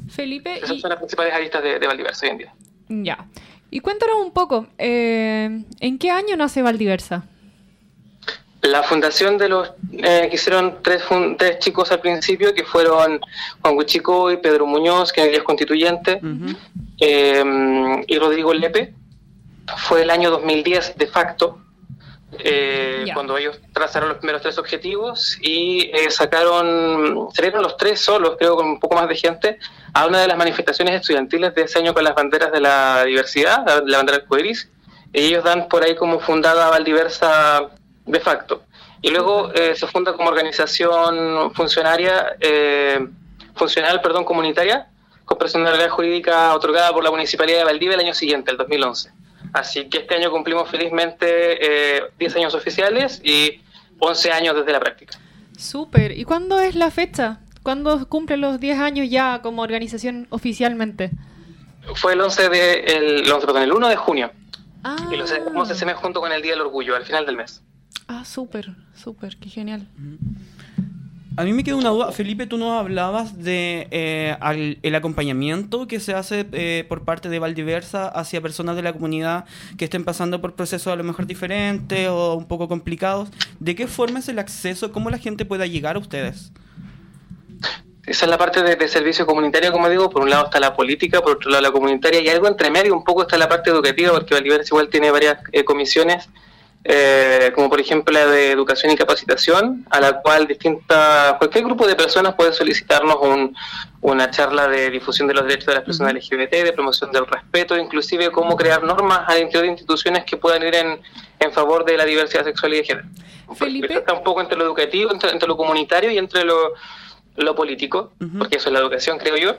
Felipe. 0.09 0.57
Esas 0.57 0.79
son 0.79 0.89
las 0.89 0.97
principales 0.97 1.33
aristas 1.33 1.61
de, 1.61 1.79
de 1.79 1.87
Valdiversa 1.87 2.25
hoy 2.25 2.31
en 2.31 2.37
día. 2.37 2.53
Ya. 2.89 3.25
Y 3.75 3.81
cuéntanos 3.81 4.15
un 4.23 4.31
poco, 4.31 4.67
eh, 4.77 5.49
¿en 5.81 5.97
qué 5.97 6.09
año 6.09 6.37
nace 6.37 6.61
Valdiversa? 6.61 7.25
La 8.61 8.83
fundación 8.83 9.37
de 9.37 9.49
los 9.49 9.73
eh, 9.91 10.27
que 10.29 10.35
hicieron 10.35 10.77
tres, 10.81 11.03
tres 11.37 11.59
chicos 11.59 11.91
al 11.91 11.99
principio, 11.99 12.53
que 12.53 12.63
fueron 12.63 13.19
Juan 13.59 13.75
Huichico 13.75 14.31
y 14.31 14.37
Pedro 14.37 14.65
Muñoz, 14.65 15.11
que 15.11 15.29
es 15.29 15.43
constituyente, 15.43 16.21
eh, 17.01 17.43
y 18.07 18.17
Rodrigo 18.17 18.53
Lepe, 18.53 18.93
fue 19.75 20.03
el 20.03 20.09
año 20.09 20.31
2010 20.31 20.95
de 20.97 21.07
facto, 21.07 21.59
eh, 22.39 23.05
cuando 23.13 23.37
ellos 23.37 23.59
trazaron 23.73 24.09
los 24.09 24.17
primeros 24.17 24.41
tres 24.41 24.57
objetivos 24.57 25.37
y 25.41 25.91
eh, 25.93 26.09
sacaron, 26.09 27.29
salieron 27.33 27.61
los 27.61 27.77
tres 27.77 27.99
solos, 27.99 28.35
creo, 28.37 28.55
con 28.55 28.67
un 28.67 28.79
poco 28.79 28.95
más 28.95 29.07
de 29.07 29.15
gente, 29.15 29.59
a 29.93 30.05
una 30.05 30.21
de 30.21 30.27
las 30.27 30.37
manifestaciones 30.37 30.95
estudiantiles 30.95 31.53
de 31.55 31.63
ese 31.63 31.79
año 31.79 31.93
con 31.93 32.03
las 32.03 32.15
banderas 32.15 32.51
de 32.51 32.61
la 32.61 33.03
diversidad, 33.05 33.83
la, 33.85 33.97
bandera 33.97 34.17
arcoiris, 34.17 34.69
y 35.13 35.25
ellos 35.25 35.43
dan 35.43 35.67
por 35.67 35.83
ahí 35.83 35.95
como 35.95 36.19
fundada 36.19 36.69
Valdiversa 36.69 37.69
de 38.05 38.19
facto. 38.19 38.63
Y 39.01 39.11
luego 39.11 39.51
eh, 39.53 39.75
se 39.75 39.87
funda 39.87 40.13
como 40.13 40.29
organización 40.29 41.53
funcionaria, 41.53 42.35
funcional, 43.55 44.01
perdón, 44.01 44.25
comunitaria, 44.25 44.87
con 45.25 45.37
personalidad 45.37 45.89
jurídica 45.89 46.53
otorgada 46.53 46.91
por 46.91 47.03
la 47.03 47.11
Municipalidad 47.11 47.59
de 47.59 47.63
Valdivia 47.65 47.95
el 47.95 48.01
año 48.01 48.13
siguiente, 48.13 48.51
el 48.51 48.57
2011. 48.57 49.14
Así 49.53 49.89
que 49.89 49.99
este 49.99 50.15
año 50.15 50.31
cumplimos 50.31 50.69
felizmente 50.69 52.05
10 52.17 52.35
eh, 52.35 52.39
años 52.39 52.53
oficiales 52.53 53.21
y 53.23 53.61
11 53.99 54.31
años 54.31 54.55
desde 54.55 54.71
la 54.71 54.79
práctica. 54.79 55.17
Súper. 55.57 56.17
¿Y 56.17 56.25
cuándo 56.25 56.59
es 56.59 56.75
la 56.75 56.91
fecha? 56.91 57.39
¿Cuándo 57.63 58.07
cumplen 58.07 58.41
los 58.41 58.59
10 58.59 58.79
años 58.79 59.09
ya 59.09 59.41
como 59.41 59.61
organización 59.61 60.27
oficialmente? 60.29 61.11
Fue 61.95 62.13
el 62.13 62.21
11 62.21 62.49
de, 62.49 62.79
el, 62.79 63.23
perdón, 63.41 63.63
el 63.63 63.71
1 63.71 63.87
de 63.89 63.95
junio. 63.95 64.31
Ah. 64.83 64.97
Y 65.11 65.15
lo 65.15 65.25
celebramos 65.25 65.69
ese 65.69 65.85
mes 65.85 65.95
junto 65.95 66.19
con 66.19 66.31
el 66.31 66.41
Día 66.41 66.51
del 66.51 66.61
Orgullo, 66.61 66.95
al 66.95 67.05
final 67.05 67.25
del 67.25 67.37
mes. 67.37 67.63
Ah, 68.07 68.23
súper, 68.23 68.75
súper, 68.93 69.37
qué 69.37 69.49
genial. 69.49 69.87
A 71.37 71.43
mí 71.43 71.51
me 71.51 71.65
queda 71.65 71.75
una 71.75 71.89
duda. 71.89 72.11
Felipe, 72.13 72.47
tú 72.47 72.57
nos 72.57 72.79
hablabas 72.79 73.43
de 73.43 73.87
eh, 73.91 74.77
el 74.81 74.95
acompañamiento 74.95 75.85
que 75.85 75.99
se 75.99 76.13
hace 76.13 76.45
eh, 76.53 76.85
por 76.87 77.03
parte 77.03 77.27
de 77.27 77.39
Valdiversa 77.39 78.07
hacia 78.07 78.39
personas 78.39 78.77
de 78.77 78.83
la 78.83 78.93
comunidad 78.93 79.43
que 79.77 79.85
estén 79.85 80.05
pasando 80.05 80.39
por 80.39 80.53
procesos 80.53 80.93
a 80.93 80.95
lo 80.95 81.03
mejor 81.03 81.27
diferentes 81.27 82.07
o 82.07 82.35
un 82.35 82.47
poco 82.47 82.69
complicados. 82.69 83.29
¿De 83.59 83.75
qué 83.75 83.87
forma 83.87 84.19
es 84.19 84.29
el 84.29 84.39
acceso? 84.39 84.93
¿Cómo 84.93 85.09
la 85.09 85.17
gente 85.17 85.43
pueda 85.43 85.65
llegar 85.65 85.97
a 85.97 85.99
ustedes? 85.99 86.53
Esa 88.05 88.25
es 88.25 88.29
la 88.29 88.37
parte 88.37 88.63
de, 88.63 88.87
servicio 88.87 89.25
comunitario, 89.25 89.73
como 89.73 89.89
digo. 89.89 90.09
Por 90.09 90.21
un 90.21 90.29
lado 90.29 90.45
está 90.45 90.61
la 90.61 90.73
política, 90.73 91.21
por 91.21 91.33
otro 91.33 91.51
lado 91.51 91.63
la 91.63 91.71
comunitaria 91.71 92.21
y 92.21 92.29
algo 92.29 92.47
entre 92.47 92.69
medio, 92.69 92.95
un 92.95 93.03
poco 93.03 93.23
está 93.23 93.37
la 93.37 93.49
parte 93.49 93.71
educativa, 93.71 94.13
porque 94.13 94.35
Valdiversa 94.35 94.69
igual 94.73 94.87
tiene 94.87 95.11
varias 95.11 95.39
eh, 95.51 95.65
comisiones 95.65 96.29
eh, 96.87 97.51
como 97.55 97.67
por 97.67 97.79
ejemplo 97.79 98.13
la 98.13 98.27
de 98.27 98.51
educación 98.51 98.91
y 98.91 98.95
capacitación, 98.95 99.87
a 99.89 99.99
la 99.99 100.21
cual 100.21 100.45
distinta, 100.45 101.35
cualquier 101.39 101.63
grupo 101.65 101.87
de 101.87 101.95
personas 101.95 102.35
puede 102.35 102.53
solicitarnos 102.53 103.17
una 104.01 104.29
charla 104.29 104.67
de 104.67 104.91
difusión 104.91 105.27
de 105.27 105.33
los 105.33 105.45
derechos 105.45 105.65
de 105.65 105.73
las 105.73 105.83
personas 105.83 106.13
LGBT, 106.13 106.51
de 106.63 106.73
promoción 106.73 107.11
del 107.11 107.25
respeto, 107.25 107.75
inclusive 107.75 108.31
cómo 108.31 108.55
crear 108.55 108.83
normas 108.83 109.21
al 109.25 109.39
interior 109.41 109.63
de 109.63 109.71
instituciones 109.71 110.25
que 110.25 110.37
puedan 110.37 110.61
ir 110.61 110.75
en, 110.75 111.01
en 111.39 111.51
favor 111.51 111.85
de 111.85 111.97
la 111.97 112.05
diversidad 112.05 112.43
sexual 112.43 112.75
y 112.75 112.77
de 112.77 112.83
género. 112.83 113.07
Felipe. 113.55 113.91
Está 113.91 114.13
un 114.13 114.23
poco 114.23 114.41
entre 114.41 114.55
lo 114.55 114.65
educativo, 114.65 115.11
entre 115.11 115.47
lo 115.47 115.57
comunitario 115.57 116.11
y 116.11 116.19
entre 116.19 116.43
lo 116.43 116.73
lo 117.35 117.55
político, 117.55 118.13
porque 118.37 118.57
eso 118.57 118.69
es 118.69 118.73
la 118.73 118.79
educación, 118.79 119.17
creo 119.17 119.37
yo. 119.37 119.55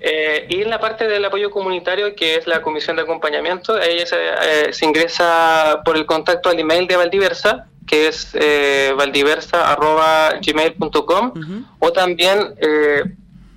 Eh, 0.00 0.46
y 0.48 0.62
en 0.62 0.70
la 0.70 0.80
parte 0.80 1.06
del 1.06 1.24
apoyo 1.24 1.50
comunitario, 1.50 2.14
que 2.14 2.36
es 2.36 2.46
la 2.46 2.62
comisión 2.62 2.96
de 2.96 3.02
acompañamiento, 3.02 3.80
ella 3.80 4.06
se, 4.06 4.16
eh, 4.16 4.72
se 4.72 4.84
ingresa 4.84 5.82
por 5.84 5.96
el 5.96 6.06
contacto 6.06 6.48
al 6.48 6.58
email 6.58 6.86
de 6.86 6.96
Valdiversa, 6.96 7.66
que 7.88 8.06
es 8.06 8.30
eh, 8.34 8.94
valdiversa.gmail.com, 8.96 11.32
o 11.80 11.92
también 11.92 12.54
eh, 12.58 13.02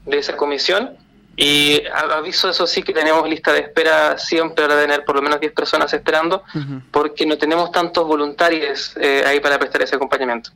de 0.05 0.17
esa 0.17 0.35
comisión. 0.35 0.97
Y 1.35 1.81
aviso 2.11 2.49
eso 2.49 2.67
sí 2.67 2.83
que 2.83 2.91
tenemos 2.91 3.27
lista 3.29 3.53
de 3.53 3.59
espera 3.59 4.17
siempre 4.17 4.65
para 4.65 4.81
tener 4.81 5.05
por 5.05 5.15
lo 5.15 5.21
menos 5.21 5.39
10 5.39 5.53
personas 5.53 5.93
esperando, 5.93 6.43
porque 6.91 7.25
no 7.25 7.37
tenemos 7.37 7.71
tantos 7.71 8.05
voluntarios 8.05 8.93
eh, 8.97 9.23
ahí 9.25 9.39
para 9.39 9.57
prestar 9.57 9.81
ese 9.83 9.95
acompañamiento. 9.95 10.51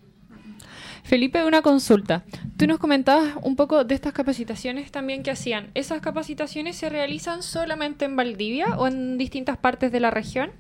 Felipe, 1.04 1.44
una 1.44 1.62
consulta. 1.62 2.24
Tú 2.58 2.66
nos 2.68 2.80
comentabas 2.80 3.34
un 3.42 3.56
poco 3.56 3.84
de 3.84 3.94
estas 3.96 4.14
capacitaciones 4.14 4.92
también 4.92 5.24
que 5.24 5.32
hacían. 5.32 5.70
¿Esas 5.74 6.02
capacitaciones 6.02 6.78
se 6.78 6.90
realizan 6.90 7.44
solamente 7.44 8.06
en 8.06 8.16
Valdivia 8.16 8.76
o 8.78 8.88
en 8.88 9.18
distintas 9.18 9.58
partes 9.58 9.92
de 9.92 10.00
la 10.00 10.12
región? 10.12 10.52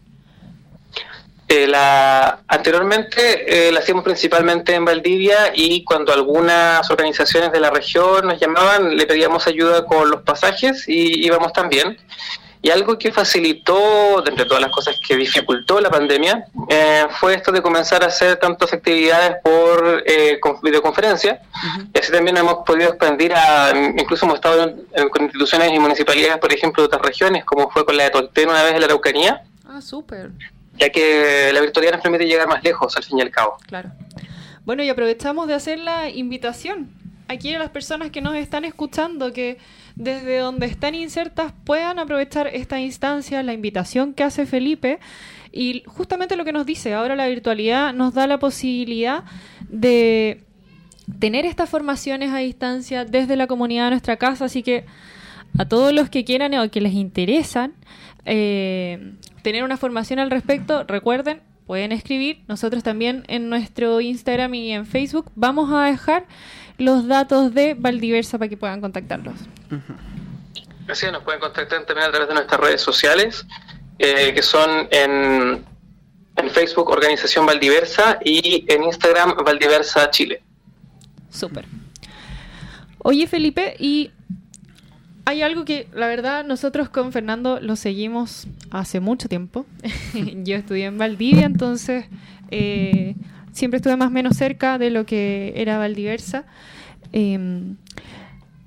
Eh, 1.55 1.67
la, 1.67 2.39
anteriormente 2.47 3.67
eh, 3.67 3.71
la 3.71 3.77
hacíamos 3.77 4.03
principalmente 4.03 4.73
en 4.73 4.85
Valdivia 4.85 5.51
y 5.53 5.83
cuando 5.83 6.11
algunas 6.11 6.89
organizaciones 6.89 7.51
de 7.51 7.59
la 7.59 7.69
región 7.69 8.25
nos 8.25 8.39
llamaban 8.39 8.97
le 8.97 9.05
pedíamos 9.05 9.45
ayuda 9.45 9.85
con 9.85 10.09
los 10.09 10.23
pasajes 10.23 10.89
y 10.89 11.23
íbamos 11.23 11.53
también. 11.53 11.99
Y 12.63 12.71
algo 12.71 12.97
que 12.97 13.11
facilitó, 13.11 14.23
de 14.23 14.31
entre 14.31 14.45
todas 14.45 14.61
las 14.61 14.71
cosas 14.71 14.99
que 15.05 15.15
dificultó 15.15 15.79
la 15.79 15.91
pandemia, 15.91 16.47
eh, 16.69 17.05
fue 17.19 17.35
esto 17.35 17.51
de 17.51 17.61
comenzar 17.61 18.03
a 18.03 18.07
hacer 18.07 18.37
tantas 18.37 18.73
actividades 18.73 19.35
por 19.43 20.01
eh, 20.07 20.39
videoconferencia. 20.63 21.39
Y 21.93 21.99
así 21.99 22.11
también 22.11 22.37
hemos 22.37 22.65
podido 22.65 22.89
expandir 22.89 23.33
a, 23.35 23.73
incluso 23.95 24.25
hemos 24.25 24.37
estado 24.37 24.63
en, 24.63 25.09
con 25.09 25.23
instituciones 25.23 25.71
y 25.71 25.77
municipalidades, 25.77 26.37
por 26.37 26.51
ejemplo, 26.51 26.81
de 26.81 26.87
otras 26.87 27.01
regiones, 27.03 27.45
como 27.45 27.69
fue 27.69 27.85
con 27.85 27.95
la 27.95 28.05
de 28.05 28.09
Tolten 28.09 28.49
una 28.49 28.63
vez 28.63 28.73
en 28.73 28.79
la 28.79 28.85
Araucanía. 28.85 29.43
Ah, 29.67 29.81
súper. 29.81 30.31
Ya 30.77 30.89
que 30.89 31.51
la 31.53 31.61
virtualidad 31.61 31.93
nos 31.93 32.01
permite 32.01 32.25
llegar 32.25 32.47
más 32.47 32.63
lejos, 32.63 32.95
al 32.97 33.03
fin 33.03 33.19
y 33.19 33.21
al 33.21 33.29
cabo. 33.29 33.57
Claro. 33.67 33.91
Bueno, 34.65 34.83
y 34.83 34.89
aprovechamos 34.89 35.47
de 35.47 35.53
hacer 35.53 35.79
la 35.79 36.09
invitación 36.09 36.89
aquí 37.27 37.53
a 37.53 37.59
las 37.59 37.69
personas 37.69 38.11
que 38.11 38.21
nos 38.21 38.35
están 38.35 38.65
escuchando, 38.65 39.33
que 39.33 39.57
desde 39.95 40.37
donde 40.37 40.65
están 40.65 40.95
insertas 40.95 41.53
puedan 41.65 41.99
aprovechar 41.99 42.47
esta 42.47 42.79
instancia, 42.79 43.43
la 43.43 43.53
invitación 43.53 44.13
que 44.13 44.23
hace 44.23 44.45
Felipe. 44.45 44.99
Y 45.51 45.83
justamente 45.85 46.35
lo 46.35 46.45
que 46.45 46.53
nos 46.53 46.65
dice, 46.65 46.93
ahora 46.93 47.15
la 47.15 47.27
virtualidad 47.27 47.93
nos 47.93 48.13
da 48.13 48.25
la 48.25 48.39
posibilidad 48.39 49.23
de 49.69 50.43
tener 51.19 51.45
estas 51.45 51.69
formaciones 51.69 52.31
a 52.31 52.37
distancia 52.37 53.05
desde 53.05 53.35
la 53.35 53.47
comunidad 53.47 53.85
de 53.85 53.89
nuestra 53.91 54.17
casa, 54.17 54.45
así 54.45 54.63
que 54.63 54.85
a 55.57 55.65
todos 55.65 55.93
los 55.93 56.09
que 56.09 56.23
quieran 56.23 56.53
o 56.55 56.71
que 56.71 56.81
les 56.81 56.93
interesan 56.93 57.73
eh, 58.25 59.13
tener 59.43 59.63
una 59.63 59.77
formación 59.77 60.19
al 60.19 60.31
respecto, 60.31 60.83
recuerden, 60.85 61.41
pueden 61.67 61.91
escribir. 61.91 62.43
Nosotros 62.47 62.81
también 62.81 63.23
en 63.27 63.49
nuestro 63.49 64.01
Instagram 64.01 64.55
y 64.55 64.71
en 64.71 64.85
Facebook 64.87 65.31
vamos 65.35 65.71
a 65.71 65.83
dejar 65.85 66.25
los 66.77 67.07
datos 67.07 67.53
de 67.53 67.75
Valdiversa 67.75 68.39
para 68.39 68.49
que 68.49 68.57
puedan 68.57 68.81
contactarlos. 68.81 69.35
Así 70.87 71.05
nos 71.11 71.23
pueden 71.23 71.39
contactar 71.39 71.85
también 71.85 72.07
a 72.07 72.11
través 72.11 72.27
de 72.27 72.33
nuestras 72.33 72.59
redes 72.59 72.81
sociales, 72.81 73.45
eh, 73.99 74.33
que 74.33 74.41
son 74.41 74.87
en, 74.91 75.63
en 76.35 76.49
Facebook 76.49 76.89
Organización 76.89 77.45
Valdiversa 77.45 78.17
y 78.23 78.65
en 78.67 78.83
Instagram 78.83 79.35
Valdiversa 79.45 80.09
Chile. 80.09 80.41
Súper. 81.29 81.65
Oye 82.99 83.27
Felipe, 83.27 83.75
y 83.79 84.11
hay 85.25 85.41
algo 85.41 85.65
que 85.65 85.87
la 85.93 86.07
verdad 86.07 86.43
nosotros 86.45 86.89
con 86.89 87.11
Fernando 87.11 87.59
lo 87.61 87.75
seguimos 87.75 88.47
hace 88.71 88.99
mucho 88.99 89.29
tiempo. 89.29 89.65
Yo 90.43 90.55
estudié 90.55 90.85
en 90.85 90.97
Valdivia, 90.97 91.45
entonces 91.45 92.05
eh, 92.51 93.15
siempre 93.53 93.77
estuve 93.77 93.95
más 93.95 94.09
o 94.09 94.11
menos 94.11 94.35
cerca 94.35 94.77
de 94.77 94.89
lo 94.89 95.05
que 95.05 95.53
era 95.55 95.77
Valdiversa. 95.77 96.45
Em, 97.13 97.77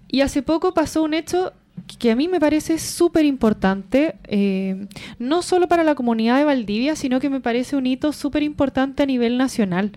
y 0.09 0.23
hace 0.23 0.43
poco 0.43 0.73
pasó 0.73 1.03
un 1.03 1.15
hecho 1.15 1.53
que 1.99 2.11
a 2.11 2.17
mí 2.17 2.27
me 2.27 2.41
parece 2.41 2.79
súper 2.79 3.27
importante, 3.27 4.17
em, 4.25 4.89
no 5.19 5.43
solo 5.43 5.69
para 5.69 5.85
la 5.85 5.95
comunidad 5.95 6.39
de 6.39 6.45
Valdivia, 6.45 6.97
sino 6.97 7.21
que 7.21 7.29
me 7.29 7.41
parece 7.41 7.77
un 7.77 7.87
hito 7.87 8.13
súper 8.13 8.43
importante 8.43 9.03
a 9.03 9.07
nivel 9.07 9.37
nacional, 9.37 9.93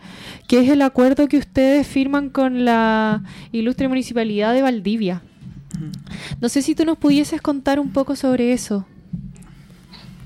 que 0.47 0.59
es 0.59 0.69
el 0.69 0.81
acuerdo 0.81 1.27
que 1.29 1.37
ustedes 1.37 1.87
firman 1.87 2.29
con 2.29 2.65
la 2.65 3.23
ilustre 3.53 3.87
municipalidad 3.87 4.53
de 4.53 4.61
Valdivia. 4.61 5.21
No 6.39 6.49
sé 6.49 6.61
si 6.61 6.75
tú 6.75 6.85
nos 6.85 6.97
pudieses 6.97 7.41
contar 7.41 7.79
un 7.79 7.91
poco 7.91 8.15
sobre 8.15 8.53
eso. 8.53 8.85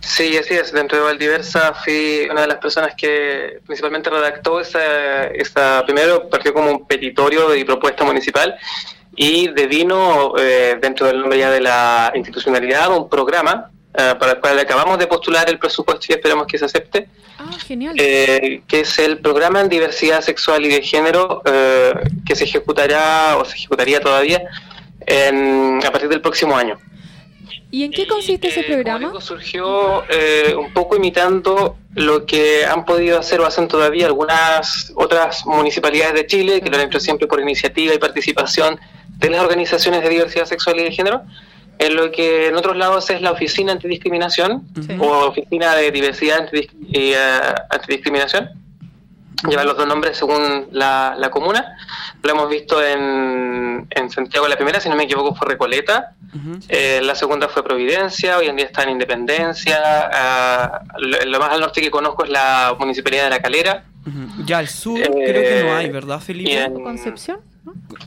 Sí, 0.03 0.37
así 0.37 0.53
es. 0.53 0.71
Dentro 0.73 0.97
de 0.97 1.03
Valdiversa 1.05 1.73
fui 1.73 2.27
una 2.29 2.41
de 2.41 2.47
las 2.47 2.57
personas 2.57 2.93
que 2.95 3.59
principalmente 3.65 4.09
redactó 4.09 4.59
esa, 4.59 5.27
esa 5.27 5.83
primero 5.85 6.29
partió 6.29 6.53
como 6.53 6.71
un 6.71 6.85
petitorio 6.85 7.55
y 7.55 7.63
propuesta 7.63 8.03
municipal 8.03 8.55
y 9.15 9.47
devino 9.47 10.33
eh, 10.37 10.77
dentro 10.81 11.07
del 11.07 11.21
nombre 11.21 11.39
ya 11.39 11.51
de 11.51 11.61
la 11.61 12.11
institucionalidad 12.15 12.95
un 12.95 13.09
programa 13.09 13.71
eh, 13.93 14.13
para 14.19 14.33
el 14.33 14.39
cual 14.39 14.59
acabamos 14.59 14.97
de 14.97 15.07
postular 15.07 15.49
el 15.49 15.57
presupuesto 15.57 16.05
y 16.09 16.13
esperamos 16.13 16.47
que 16.47 16.57
se 16.57 16.65
acepte. 16.65 17.07
Ah, 17.37 17.57
genial. 17.65 17.95
Eh, 17.97 18.61
que 18.67 18.81
es 18.81 18.99
el 18.99 19.19
programa 19.19 19.61
en 19.61 19.69
diversidad 19.69 20.21
sexual 20.21 20.65
y 20.65 20.69
de 20.69 20.81
género 20.81 21.41
que 22.25 22.35
se 22.35 22.43
ejecutará 22.43 23.37
o 23.37 23.45
se 23.45 23.55
ejecutaría 23.55 24.01
todavía 24.01 24.43
en, 25.05 25.79
a 25.85 25.91
partir 25.91 26.09
del 26.09 26.21
próximo 26.21 26.55
año. 26.55 26.77
¿Y 27.71 27.83
en 27.83 27.91
qué 27.91 28.05
consiste 28.05 28.49
ese 28.49 28.63
programa? 28.63 29.19
surgió 29.19 30.03
eh, 30.07 30.53
un 30.55 30.71
poco 30.73 30.95
imitando 30.95 31.77
lo 31.95 32.25
que 32.25 32.65
han 32.65 32.85
podido 32.85 33.19
hacer 33.19 33.39
o 33.41 33.45
hacen 33.45 33.67
todavía 33.67 34.05
algunas 34.05 34.93
otras 34.95 35.45
municipalidades 35.45 36.13
de 36.13 36.27
Chile, 36.27 36.61
que 36.61 36.69
lo 36.69 36.77
han 36.77 36.87
hecho 36.87 36.99
siempre 36.99 37.27
por 37.27 37.39
iniciativa 37.39 37.93
y 37.93 37.97
participación 37.97 38.79
de 39.17 39.29
las 39.29 39.41
organizaciones 39.41 40.03
de 40.03 40.09
diversidad 40.09 40.45
sexual 40.45 40.79
y 40.79 40.83
de 40.83 40.91
género, 40.91 41.23
en 41.79 41.95
lo 41.95 42.11
que 42.11 42.47
en 42.47 42.55
otros 42.55 42.77
lados 42.77 43.09
es 43.09 43.21
la 43.21 43.31
Oficina 43.31 43.71
Antidiscriminación 43.71 44.67
o 44.99 45.07
Oficina 45.27 45.75
de 45.75 45.91
Diversidad 45.91 46.47
y 46.53 47.13
uh, 47.13 47.15
Antidiscriminación 47.71 48.62
lleva 49.49 49.63
los 49.63 49.77
dos 49.77 49.87
nombres 49.87 50.17
según 50.17 50.67
la, 50.71 51.15
la, 51.17 51.29
comuna. 51.29 51.77
Lo 52.21 52.31
hemos 52.31 52.49
visto 52.49 52.83
en, 52.83 53.87
en, 53.89 54.09
Santiago 54.09 54.47
la 54.47 54.55
primera, 54.55 54.79
si 54.79 54.89
no 54.89 54.95
me 54.95 55.03
equivoco, 55.03 55.35
fue 55.35 55.47
Recoleta. 55.47 56.15
eh, 56.69 57.01
la 57.03 57.15
segunda 57.15 57.47
fue 57.47 57.63
Providencia, 57.63 58.37
hoy 58.37 58.47
en 58.47 58.55
día 58.55 58.65
está 58.65 58.83
en 58.83 58.91
Independencia. 58.91 60.81
Uh, 60.95 61.25
lo, 61.25 61.39
más 61.39 61.51
al 61.51 61.59
norte 61.61 61.81
que 61.81 61.91
conozco 61.91 62.23
es 62.23 62.29
la 62.29 62.75
Municipalidad 62.79 63.25
de 63.25 63.29
La 63.29 63.39
Calera. 63.39 63.85
Ya 64.45 64.57
al 64.57 64.67
sur 64.67 64.99
eh, 64.99 65.09
creo 65.09 65.41
que 65.41 65.63
no 65.63 65.75
hay, 65.75 65.89
¿verdad, 65.89 66.19
Felipe? 66.19 66.61
En, 66.61 66.83
¿Concepción? 66.83 67.39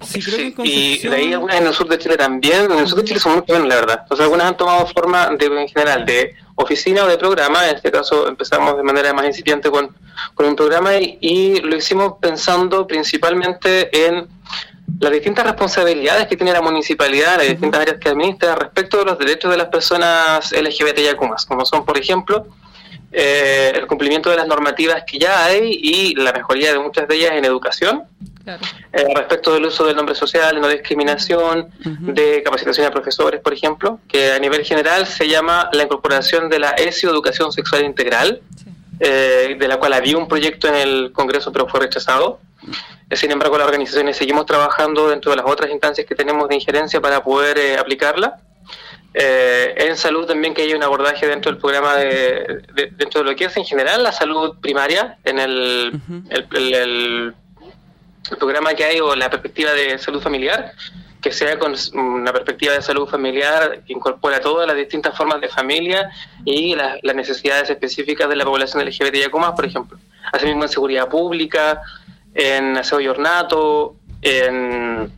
Sí, 0.03 0.21
creo 0.21 0.37
que 0.37 0.47
en 0.47 0.53
Concepción. 0.53 0.67
Y 0.67 1.09
de 1.09 1.17
ahí 1.17 1.33
algunas 1.33 1.57
en 1.57 1.67
el 1.67 1.73
sur 1.73 1.89
de 1.89 1.99
Chile 1.99 2.17
también. 2.17 2.71
En 2.71 2.79
el 2.79 2.87
sur 2.87 2.99
de 2.99 3.05
Chile 3.05 3.21
son 3.21 3.33
muy 3.33 3.45
buenas, 3.47 3.69
la 3.69 3.75
verdad. 3.77 3.99
Entonces 4.03 4.25
algunas 4.25 4.47
han 4.47 4.57
tomado 4.57 4.87
forma 4.87 5.29
de, 5.31 5.47
en 5.47 5.69
general 5.69 6.05
de 6.05 6.35
oficina 6.57 7.05
o 7.05 7.07
de 7.07 7.17
programa. 7.17 7.69
En 7.69 7.77
este 7.77 7.91
caso 7.91 8.29
empezamos 8.29 8.77
de 8.77 8.83
manera 8.83 9.13
más 9.13 9.27
incipiente 9.27 9.71
con, 9.71 9.95
con 10.35 10.47
un 10.47 10.57
programa 10.57 10.97
y, 10.97 11.19
y, 11.21 11.61
lo 11.61 11.77
hicimos 11.77 12.15
pensando 12.21 12.87
principalmente 12.87 14.07
en 14.07 14.27
las 15.01 15.13
distintas 15.13 15.45
responsabilidades 15.45 16.27
que 16.27 16.37
tiene 16.37 16.53
la 16.53 16.63
municipalidad, 16.63 17.37
las 17.39 17.49
distintas 17.49 17.81
áreas 17.81 17.99
que 18.01 18.09
administra 18.09 18.55
respecto 18.55 18.99
de 18.99 19.05
los 19.05 19.19
derechos 19.19 19.51
de 19.51 19.57
las 19.57 19.69
personas 19.69 20.53
LGBT 20.53 20.99
y 21.01 21.09
acumas, 21.09 21.45
como 21.45 21.67
son, 21.67 21.85
por 21.85 21.99
ejemplo, 21.99 22.47
eh, 23.13 23.73
el 23.75 23.87
cumplimiento 23.87 24.31
de 24.31 24.37
las 24.37 24.47
normativas 24.47 25.05
que 25.07 25.19
ya 25.19 25.45
hay 25.45 25.79
y 25.83 26.15
la 26.15 26.33
mejoría 26.33 26.73
de 26.73 26.79
muchas 26.79 27.07
de 27.09 27.17
ellas 27.17 27.33
en 27.33 27.45
educación. 27.45 28.05
Claro. 28.47 28.63
Eh, 28.93 29.05
respecto 29.13 29.53
del 29.55 29.65
uso 29.65 29.85
del 29.85 29.97
nombre 29.97 30.15
social, 30.15 30.55
de 30.55 30.61
no 30.61 30.69
discriminación, 30.69 31.69
uh 31.85 31.89
-huh. 31.89 32.15
de 32.15 32.45
capacitación 32.45 32.87
a 32.87 32.93
profesores, 32.93 33.41
por 33.41 33.53
ejemplo, 33.53 33.99
que 34.07 34.31
a 34.31 34.39
nivel 34.39 34.63
general 34.65 35.05
se 35.05 35.27
llama 35.27 35.69
la 35.73 35.83
incorporación 35.83 36.49
de 36.49 36.61
la 36.61 36.71
ESI, 36.71 37.09
Educación 37.09 37.51
Sexual 37.51 37.85
Integral, 37.85 38.41
sí. 38.57 38.71
eh, 39.01 39.57
de 39.59 39.67
la 39.67 39.79
cual 39.81 39.95
había 39.95 40.17
un 40.17 40.29
proyecto 40.29 40.69
en 40.69 40.77
el 40.77 41.11
Congreso 41.13 41.51
pero 41.51 41.67
fue 41.67 41.81
rechazado. 41.81 42.39
Eh, 43.11 43.17
sin 43.17 43.33
embargo, 43.33 43.59
las 43.59 43.67
organizaciones 43.67 44.17
seguimos 44.17 44.47
trabajando 44.47 45.09
dentro 45.09 45.33
de 45.33 45.39
las 45.39 45.47
otras 45.47 45.69
instancias 45.73 46.07
que 46.07 46.15
tenemos 46.15 46.49
de 46.49 46.55
injerencia 46.55 47.01
para 47.01 47.25
poder 47.25 47.59
eh, 47.59 47.77
aplicarla. 47.79 48.37
Eh, 49.13 49.75
en 49.89 49.97
salud 49.97 50.25
también 50.25 50.55
que 50.55 50.63
hay 50.63 50.73
un 50.73 50.85
abordaje 50.85 51.27
dentro 51.27 51.51
del 51.51 51.61
programa 51.61 51.97
de, 51.97 52.63
de, 52.75 52.93
dentro 52.93 53.25
de 53.25 53.31
lo 53.31 53.35
que 53.35 53.47
es 53.47 53.57
en 53.57 53.65
general 53.65 54.05
la 54.05 54.13
salud 54.13 54.57
primaria 54.61 55.19
en 55.25 55.39
el, 55.41 55.91
uh 55.95 56.13
-huh. 56.13 56.23
el, 56.31 56.47
el, 56.57 56.75
el 56.75 57.35
el 58.31 58.39
programa 58.39 58.75
que 58.75 58.85
hay 58.85 59.01
o 59.01 59.15
la 59.15 59.31
perspectiva 59.31 59.73
de 59.73 59.99
salud 59.99 60.21
familiar, 60.21 60.73
que 61.21 61.33
sea 61.33 61.59
con 61.59 61.75
una 61.95 62.33
perspectiva 62.33 62.75
de 62.75 62.83
salud 62.83 63.09
familiar 63.09 63.83
que 63.87 63.93
incorpora 63.93 64.41
todas 64.41 64.67
las 64.67 64.77
distintas 64.77 65.17
formas 65.17 65.41
de 65.41 65.49
familia 65.49 66.11
y 66.45 66.75
la, 66.75 66.99
las 67.03 67.17
necesidades 67.17 67.69
específicas 67.71 68.29
de 68.29 68.37
la 68.37 68.45
población 68.45 68.85
LGBTIQ+, 68.85 69.31
por 69.31 69.65
ejemplo. 69.65 69.99
Asimismo 70.33 70.65
en 70.65 70.69
seguridad 70.69 71.09
pública, 71.09 71.83
en 72.35 72.77
aseo 72.77 73.01
y 73.01 73.09
ornato, 73.09 73.97
en, 74.23 75.11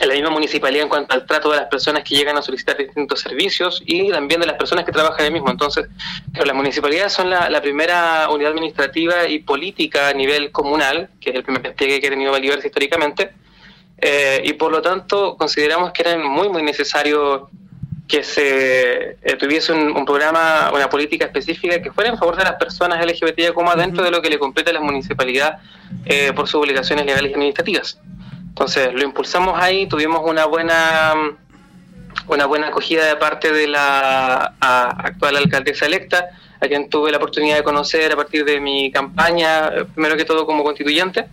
en 0.00 0.08
la 0.08 0.14
misma 0.14 0.30
municipalidad 0.30 0.84
en 0.84 0.88
cuanto 0.88 1.14
al 1.14 1.26
trato 1.26 1.50
de 1.50 1.58
las 1.58 1.66
personas 1.66 2.02
que 2.02 2.16
llegan 2.16 2.36
a 2.36 2.42
solicitar 2.42 2.76
distintos 2.76 3.20
servicios 3.20 3.82
y 3.84 4.10
también 4.10 4.40
de 4.40 4.46
las 4.46 4.56
personas 4.56 4.84
que 4.84 4.92
trabajan 4.92 5.20
en 5.20 5.26
el 5.26 5.32
mismo. 5.34 5.50
Entonces, 5.50 5.86
las 6.32 6.54
municipalidades 6.56 7.12
son 7.12 7.30
la, 7.30 7.50
la, 7.50 7.60
primera 7.60 8.28
unidad 8.30 8.52
administrativa 8.52 9.28
y 9.28 9.40
política 9.40 10.08
a 10.08 10.12
nivel 10.14 10.50
comunal, 10.50 11.10
que 11.20 11.30
es 11.30 11.36
el 11.36 11.44
primer 11.44 11.62
despliegue 11.62 12.00
que 12.00 12.06
ha 12.06 12.10
tenido 12.10 12.32
Valdiversa 12.32 12.66
históricamente, 12.66 13.32
eh, 13.98 14.42
y 14.44 14.54
por 14.54 14.72
lo 14.72 14.82
tanto 14.82 15.36
consideramos 15.36 15.92
que 15.92 16.02
era 16.02 16.18
muy, 16.18 16.48
muy 16.48 16.62
necesario 16.62 17.48
que 18.08 18.24
se 18.24 19.16
eh, 19.22 19.36
tuviese 19.38 19.72
un, 19.72 19.96
un, 19.96 20.04
programa, 20.04 20.70
una 20.74 20.90
política 20.90 21.26
específica 21.26 21.80
que 21.80 21.92
fuera 21.92 22.10
en 22.10 22.18
favor 22.18 22.36
de 22.36 22.44
las 22.44 22.56
personas 22.56 23.04
LGBTI 23.06 23.52
como 23.54 23.70
uh 23.70 23.74
-huh. 23.74 23.76
dentro 23.76 24.02
de 24.02 24.10
lo 24.10 24.20
que 24.20 24.28
le 24.28 24.38
compete 24.38 24.70
a 24.70 24.74
la 24.74 24.80
municipalidad 24.80 25.58
eh, 26.04 26.32
por 26.34 26.48
sus 26.48 26.60
obligaciones 26.60 27.06
legales 27.06 27.30
y 27.30 27.34
administrativas. 27.34 28.00
Entonces 28.62 28.94
lo 28.94 29.02
impulsamos 29.02 29.60
ahí, 29.60 29.88
tuvimos 29.88 30.20
una 30.24 30.46
buena 30.46 31.14
una 32.28 32.46
buena 32.46 32.68
acogida 32.68 33.06
de 33.06 33.16
parte 33.16 33.52
de 33.52 33.66
la 33.66 34.54
a, 34.60 34.88
actual 35.04 35.36
alcaldesa 35.36 35.86
electa, 35.86 36.28
a 36.60 36.68
quien 36.68 36.88
tuve 36.88 37.10
la 37.10 37.16
oportunidad 37.16 37.56
de 37.56 37.64
conocer 37.64 38.12
a 38.12 38.14
partir 38.14 38.44
de 38.44 38.60
mi 38.60 38.92
campaña, 38.92 39.68
primero 39.92 40.16
que 40.16 40.24
todo 40.24 40.46
como 40.46 40.62
constituyente. 40.62 41.26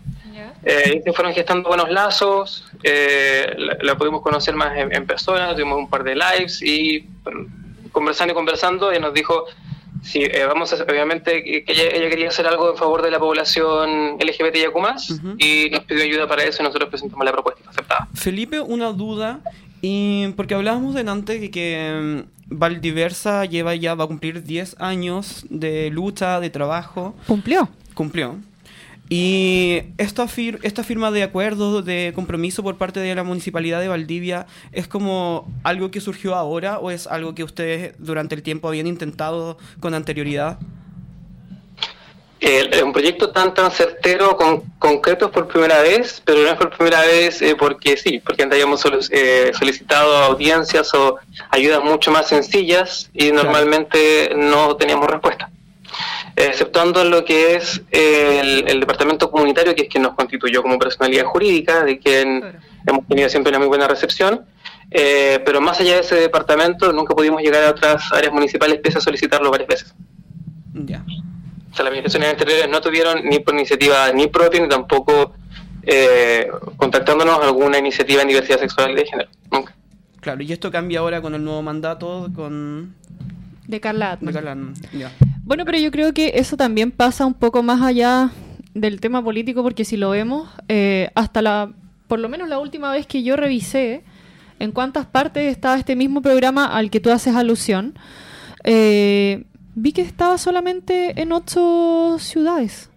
Eh, 0.65 1.03
se 1.05 1.13
fueron 1.13 1.31
gestando 1.35 1.69
buenos 1.69 1.91
lazos, 1.91 2.67
eh, 2.81 3.55
la, 3.83 3.95
pudimos 3.95 4.23
conocer 4.23 4.55
más 4.55 4.75
en, 4.75 5.05
persona, 5.05 5.53
tuvimos 5.53 5.77
un 5.77 5.87
par 5.87 6.03
de 6.03 6.15
lives 6.15 6.63
y 6.63 7.07
conversando 7.91 8.31
y 8.31 8.35
conversando, 8.35 8.89
ella 8.89 9.01
nos 9.01 9.13
dijo, 9.13 9.45
sí, 10.01 10.23
eh, 10.23 10.45
vamos 10.45 10.73
a, 10.73 10.83
obviamente 10.83 11.43
que 11.43 11.63
ella, 11.67 12.09
quería 12.09 12.29
hacer 12.29 12.47
algo 12.47 12.71
en 12.71 12.77
favor 12.77 13.01
de 13.01 13.11
la 13.11 13.19
población 13.19 14.17
LGBT 14.19 14.57
y 14.57 14.65
y 15.45 15.69
nos 15.69 15.83
pidió 15.83 16.03
ayuda 16.03 16.27
para 16.27 16.43
eso 16.43 16.61
y 16.61 16.65
nosotros 16.65 16.89
presentamos 16.89 17.25
la 17.25 17.31
propuesta 17.31 17.69
aceptada. 17.69 18.07
Felipe, 18.13 18.59
una 18.59 18.91
duda, 18.91 19.41
y 19.81 20.29
porque 20.35 20.55
hablábamos 20.55 20.93
delante 20.93 21.39
de 21.39 21.51
que 21.51 22.23
mm, 22.25 22.55
Valdiversa 22.57 23.45
lleva 23.45 23.75
ya, 23.75 23.95
va 23.95 24.05
a 24.05 24.07
cumplir 24.07 24.43
10 24.43 24.77
años 24.79 25.45
de 25.49 25.89
lucha, 25.91 26.39
de 26.39 26.49
trabajo. 26.49 27.15
¿Cumplió? 27.27 27.69
Cumplió. 27.93 28.37
Y 29.11 29.81
esta, 29.97 30.27
esta 30.61 30.83
firma 30.83 31.09
de 31.09 31.23
acuerdo, 31.23 31.81
de 31.81 32.11
compromiso 32.13 32.61
por 32.61 32.77
parte 32.77 32.99
de 32.99 33.15
la 33.15 33.23
Municipalidad 33.23 33.81
de 33.81 33.87
Valdivia, 33.87 34.45
¿es 34.71 34.87
como 34.87 35.51
algo 35.63 35.89
que 35.89 35.99
surgió 35.99 36.35
ahora 36.35 36.77
o 36.77 36.91
es 36.91 37.07
algo 37.07 37.33
que 37.33 37.43
ustedes 37.43 37.95
durante 37.97 38.35
el 38.35 38.43
tiempo 38.43 38.67
habían 38.67 38.85
intentado 38.85 39.57
con 39.79 39.95
anterioridad? 39.95 40.59
Eh, 42.41 42.83
un 42.83 42.93
proyecto 42.93 43.31
tan 43.31 43.53
tan 43.53 43.71
certero, 43.71 44.37
con, 44.37 44.61
concreto 44.77 45.29
por 45.31 45.47
primera 45.47 45.81
vez, 45.81 46.21
pero 46.23 46.43
no 46.43 46.49
es 46.49 46.55
por 46.55 46.69
primera 46.69 47.01
vez 47.01 47.41
eh, 47.41 47.55
porque 47.57 47.97
sí, 47.97 48.21
porque 48.23 48.43
antes 48.43 48.57
habíamos 48.57 48.83
eh, 49.11 49.51
solicitado 49.57 50.15
audiencias 50.17 50.93
o 50.93 51.17
ayudas 51.49 51.83
mucho 51.83 52.11
más 52.11 52.27
sencillas 52.27 53.09
y 53.13 53.31
normalmente 53.31 54.31
no 54.35 54.77
teníamos 54.77 55.09
respuesta 55.09 55.49
exceptuando 56.35 57.03
lo 57.03 57.25
que 57.25 57.55
es 57.55 57.81
el, 57.91 58.79
departamento 58.79 59.29
comunitario, 59.29 59.75
que 59.75 59.83
es 59.83 59.89
quien 59.89 60.03
nos 60.03 60.13
constituyó 60.15 60.61
como 60.61 60.77
personalidad 60.79 61.25
jurídica, 61.25 61.83
de 61.83 61.99
quien 61.99 62.43
hemos 62.87 63.07
tenido 63.07 63.29
siempre 63.29 63.49
una 63.51 63.59
muy 63.59 63.67
buena 63.67 63.87
recepción. 63.87 64.45
Eh, 64.91 65.41
pero 65.45 65.61
más 65.61 65.79
allá 65.79 65.95
de 65.95 65.99
ese 66.01 66.15
departamento, 66.15 66.91
nunca 66.91 67.13
pudimos 67.13 67.41
llegar 67.41 67.63
a 67.63 67.71
otras 67.71 68.11
áreas 68.11 68.33
municipales, 68.33 68.79
pese 68.81 68.97
a 68.97 69.01
solicitarlo 69.01 69.51
varias 69.51 69.67
veces. 69.67 69.93
Ya. 70.73 71.03
O 71.71 71.75
sea, 71.75 71.83
las 71.83 71.91
administraciones 71.91 72.29
anteriores 72.31 72.69
no 72.69 72.81
tuvieron 72.81 73.23
ni 73.23 73.39
por 73.39 73.53
iniciativa 73.53 74.11
ni 74.11 74.27
propia, 74.27 74.61
ni 74.61 74.67
tampoco 74.67 75.33
eh, 75.83 76.49
contactándonos 76.77 77.39
alguna 77.43 77.77
iniciativa 77.77 78.21
en 78.21 78.27
diversidad 78.27 78.59
sexual 78.59 78.91
y 78.91 78.95
de 78.95 79.05
género. 79.05 79.29
Nunca. 79.51 79.75
Claro, 80.21 80.43
y 80.43 80.51
esto 80.51 80.71
cambia 80.71 80.99
ahora 80.99 81.21
con 81.21 81.35
el 81.35 81.43
nuevo 81.43 81.61
mandato, 81.61 82.29
con... 82.35 82.95
De 83.67 83.79
Carla 83.79 84.17
De 84.19 84.33
Carla 84.33 84.57
ya. 84.93 85.11
Bueno, 85.49 85.65
pero 85.65 85.79
yo 85.79 85.89
creo 85.89 86.13
que 86.13 86.33
eso 86.35 86.57
también 86.57 86.91
pasa 86.91 87.25
un 87.25 87.33
poco 87.33 87.63
más 87.63 87.81
allá 87.81 88.29
del 88.75 89.01
tema 89.01 89.23
político, 89.23 89.63
porque 89.63 89.83
si 89.83 89.97
lo 89.97 90.11
vemos, 90.11 90.47
eh, 90.67 91.09
hasta 91.15 91.41
la, 91.41 91.73
por 92.07 92.19
lo 92.19 92.29
menos 92.29 92.49
la 92.49 92.59
última 92.59 92.91
vez 92.91 93.07
que 93.07 93.23
yo 93.23 93.35
revisé 93.35 94.03
en 94.59 94.71
cuántas 94.71 95.07
partes 95.07 95.51
estaba 95.51 95.79
este 95.79 95.95
mismo 95.95 96.21
programa 96.21 96.67
al 96.67 96.91
que 96.91 96.99
tú 96.99 97.09
haces 97.09 97.35
alusión, 97.35 97.97
eh, 98.63 99.45
vi 99.73 99.91
que 99.91 100.03
estaba 100.03 100.37
solamente 100.37 101.19
en 101.19 101.31
ocho 101.31 102.17
ciudades, 102.19 102.91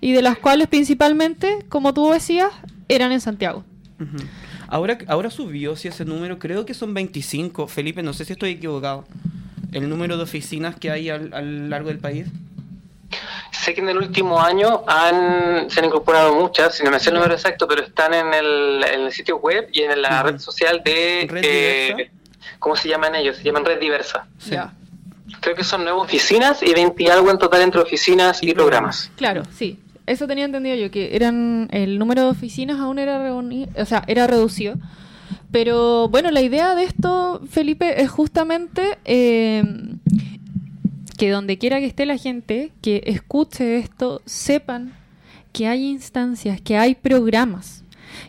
y 0.00 0.12
de 0.12 0.22
las 0.22 0.38
cuales 0.38 0.68
principalmente, 0.68 1.66
como 1.68 1.92
tú 1.92 2.08
decías, 2.12 2.52
eran 2.86 3.10
en 3.10 3.20
Santiago. 3.20 3.64
Ahora, 4.68 4.96
ahora 5.08 5.28
subió, 5.28 5.74
si 5.74 5.88
ese 5.88 6.04
número, 6.04 6.38
creo 6.38 6.64
que 6.64 6.72
son 6.72 6.94
25. 6.94 7.66
Felipe, 7.66 8.00
no 8.04 8.12
sé 8.12 8.24
si 8.24 8.34
estoy 8.34 8.50
equivocado 8.50 9.06
el 9.72 9.88
número 9.88 10.16
de 10.16 10.22
oficinas 10.22 10.76
que 10.76 10.90
hay 10.90 11.10
a 11.10 11.18
lo 11.18 11.68
largo 11.68 11.88
del 11.88 11.98
país? 11.98 12.26
Sé 13.52 13.74
que 13.74 13.80
en 13.80 13.88
el 13.88 13.98
último 13.98 14.40
año 14.40 14.84
han, 14.86 15.68
se 15.68 15.80
han 15.80 15.86
incorporado 15.86 16.34
muchas, 16.34 16.82
no 16.82 16.90
me 16.90 16.98
sé 16.98 17.10
el 17.10 17.16
número 17.16 17.34
exacto, 17.34 17.68
pero 17.68 17.82
están 17.82 18.14
en 18.14 18.32
el, 18.32 19.12
sitio 19.12 19.38
web 19.38 19.68
y 19.72 19.82
en 19.82 20.00
la 20.00 20.22
red 20.22 20.38
social 20.38 20.82
de... 20.84 21.28
Eh, 21.42 22.10
¿Cómo 22.58 22.76
se 22.76 22.88
llaman 22.88 23.14
ellos? 23.14 23.36
Se 23.36 23.42
llaman 23.42 23.64
Red 23.64 23.80
Diversa. 23.80 24.26
Creo 25.40 25.54
que 25.54 25.64
son 25.64 25.84
nueve 25.84 25.98
oficinas 26.00 26.62
y 26.62 26.72
20 26.72 27.10
algo 27.10 27.30
en 27.30 27.38
total 27.38 27.62
entre 27.62 27.80
oficinas 27.80 28.42
y, 28.42 28.52
programas. 28.54 29.10
Claro, 29.16 29.42
sí. 29.54 29.78
Eso 30.06 30.26
tenía 30.26 30.44
entendido 30.44 30.76
yo, 30.76 30.90
que 30.90 31.14
eran 31.14 31.68
el 31.70 31.98
número 31.98 32.24
de 32.24 32.28
oficinas 32.30 32.80
aún 32.80 32.98
era, 32.98 33.32
o 33.32 33.84
sea, 33.84 34.02
era 34.06 34.26
reducido 34.26 34.74
pero 35.52 36.08
bueno, 36.08 36.30
la 36.30 36.42
idea 36.42 36.74
de 36.74 36.84
esto, 36.84 37.40
Felipe, 37.50 38.02
es 38.02 38.10
justamente 38.10 38.98
eh, 39.04 39.64
que 41.18 41.30
donde 41.30 41.58
quiera 41.58 41.80
que 41.80 41.86
esté 41.86 42.06
la 42.06 42.16
gente, 42.16 42.72
que 42.80 43.02
escuche 43.06 43.78
esto, 43.78 44.22
sepan 44.26 44.94
que 45.52 45.66
hay 45.66 45.84
instancias, 45.88 46.60
que 46.60 46.76
hay 46.76 46.94
programas, 46.94 47.82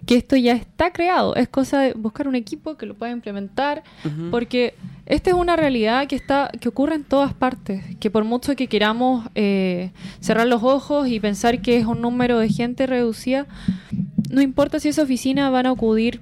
que 0.07 0.15
esto 0.15 0.35
ya 0.35 0.53
está 0.53 0.91
creado. 0.91 1.35
Es 1.35 1.47
cosa 1.47 1.79
de 1.81 1.93
buscar 1.93 2.27
un 2.27 2.35
equipo 2.35 2.75
que 2.75 2.87
lo 2.87 2.95
pueda 2.95 3.11
implementar, 3.11 3.83
porque 4.31 4.73
esta 5.05 5.29
es 5.29 5.35
una 5.35 5.55
realidad 5.55 6.07
que 6.07 6.15
está, 6.15 6.49
que 6.59 6.69
ocurre 6.69 6.95
en 6.95 7.03
todas 7.03 7.33
partes. 7.33 7.83
Que 7.99 8.09
por 8.09 8.23
mucho 8.23 8.55
que 8.55 8.67
queramos 8.67 9.27
eh, 9.35 9.91
cerrar 10.19 10.47
los 10.47 10.63
ojos 10.63 11.07
y 11.07 11.19
pensar 11.19 11.61
que 11.61 11.77
es 11.77 11.85
un 11.85 12.01
número 12.01 12.39
de 12.39 12.49
gente 12.49 12.87
reducida, 12.87 13.45
no 14.31 14.41
importa 14.41 14.79
si 14.79 14.89
esa 14.89 15.03
oficina 15.03 15.49
van 15.51 15.67
a 15.67 15.71
acudir 15.71 16.21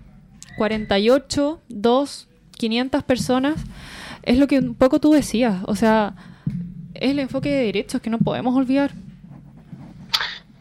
48, 0.59 1.61
2, 1.69 2.27
500 2.57 3.03
personas, 3.03 3.55
es 4.23 4.37
lo 4.37 4.45
que 4.47 4.59
un 4.59 4.75
poco 4.75 4.99
tú 4.99 5.13
decías. 5.13 5.55
O 5.65 5.75
sea, 5.75 6.13
es 6.93 7.11
el 7.11 7.19
enfoque 7.19 7.49
de 7.49 7.63
derechos 7.63 8.01
que 8.01 8.09
no 8.09 8.19
podemos 8.19 8.55
olvidar. 8.55 8.91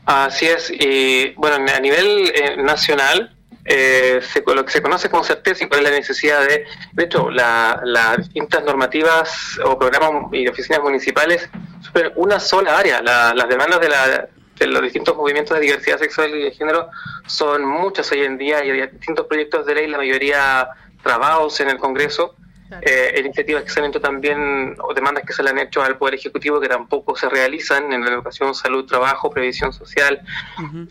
Así 0.07 0.47
es. 0.47 0.71
Y 0.71 1.31
bueno, 1.35 1.57
a 1.57 1.81
nivel 1.81 2.33
eh, 2.33 2.57
nacional, 2.59 3.35
eh, 3.65 4.21
se, 4.23 4.43
lo 4.47 4.65
que 4.65 4.71
se 4.71 4.81
conoce 4.81 5.11
con 5.11 5.25
certeza 5.25 5.65
y 5.65 5.69
cuál 5.69 5.81
es 5.81 5.91
la 5.91 5.97
necesidad 5.97 6.47
de, 6.47 6.65
de 6.93 7.05
hecho, 7.05 7.29
las 7.29 8.17
distintas 8.19 8.65
normativas 8.65 9.59
o 9.65 9.77
programas 9.79 10.33
y 10.33 10.47
oficinas 10.47 10.81
municipales 10.81 11.51
superan 11.81 12.13
una 12.15 12.39
sola 12.39 12.79
área. 12.79 13.03
las 13.03 13.49
demandas 13.49 13.81
de 13.81 13.89
la, 13.89 14.29
los 14.67 14.83
distintos 14.83 15.17
movimientos 15.17 15.57
de 15.57 15.63
diversidad 15.63 15.99
sexual 15.99 16.35
y 16.35 16.43
de 16.45 16.51
género 16.53 16.89
son 17.27 17.65
muchas 17.65 18.11
hoy 18.13 18.21
en 18.21 18.39
día 18.39 18.65
y 18.65 18.71
hay 18.71 18.87
distintos 18.89 19.27
proyectos 19.27 19.67
de 19.67 19.75
ley, 19.75 19.87
la 19.87 19.99
mayoría 19.99 20.69
trabados 21.03 21.61
en 21.61 21.71
el 21.71 21.79
Congreso, 21.79 22.35
eh, 22.83 23.15
iniciativas 23.19 23.65
que 23.65 23.71
se 23.71 23.81
han 23.81 23.87
hecho 23.87 24.01
también, 24.01 24.77
o 24.79 24.93
demandas 24.95 25.25
que 25.25 25.33
se 25.33 25.43
le 25.43 25.51
han 25.51 25.59
hecho 25.59 25.83
al 25.83 25.97
Poder 25.97 26.15
Ejecutivo 26.15 26.61
que 26.61 26.69
tampoco 26.69 27.17
se 27.17 27.29
realizan 27.29 27.93
en 27.93 28.05
la 28.05 28.11
educación, 28.11 28.55
salud, 28.55 28.85
trabajo, 28.85 29.31
previsión 29.31 29.73
social, 29.73 30.21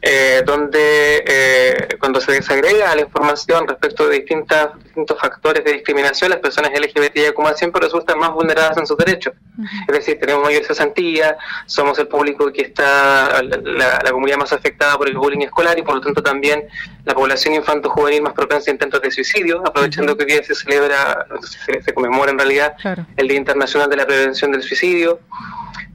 eh, 0.01 0.41
donde 0.45 1.23
eh, 1.27 1.87
cuando 1.99 2.19
se 2.19 2.31
desagrega 2.31 2.95
la 2.95 3.01
información 3.01 3.67
respecto 3.67 4.07
de 4.07 4.15
distintas, 4.17 4.69
distintos 4.83 5.19
factores 5.19 5.63
de 5.63 5.73
discriminación, 5.73 6.31
las 6.31 6.39
personas 6.39 6.71
LGBTI 6.71 7.33
como 7.33 7.47
siempre 7.53 7.81
resultan 7.81 8.19
más 8.19 8.31
vulneradas 8.31 8.77
en 8.77 8.87
sus 8.87 8.97
derechos. 8.97 9.33
Es 9.87 9.95
decir, 9.95 10.19
tenemos 10.19 10.43
mayor 10.43 10.63
cesantía, 10.63 11.37
somos 11.65 11.97
el 11.99 12.07
público 12.07 12.51
que 12.51 12.61
está, 12.61 13.41
la, 13.41 14.11
comunidad 14.11 14.37
más 14.37 14.53
afectada 14.53 14.97
por 14.97 15.07
el 15.07 15.17
bullying 15.17 15.41
escolar 15.41 15.77
y 15.77 15.81
por 15.81 15.95
lo 15.95 16.01
tanto 16.01 16.21
también 16.21 16.67
la 17.05 17.13
población 17.13 17.55
infanto-juvenil 17.55 18.21
más 18.21 18.33
propensa 18.33 18.69
a 18.69 18.73
intentos 18.73 19.01
de 19.01 19.11
suicidio, 19.11 19.61
aprovechando 19.65 20.15
que 20.15 20.25
hoy 20.25 20.31
día 20.31 20.43
se 20.43 20.53
celebra, 20.53 21.25
se, 21.41 21.59
conmemora 21.93 22.31
en 22.31 22.37
realidad 22.37 22.75
el 23.15 23.27
Día 23.27 23.37
Internacional 23.37 23.89
de 23.89 23.95
la 23.97 24.05
Prevención 24.05 24.51
del 24.51 24.63
Suicidio. 24.63 25.19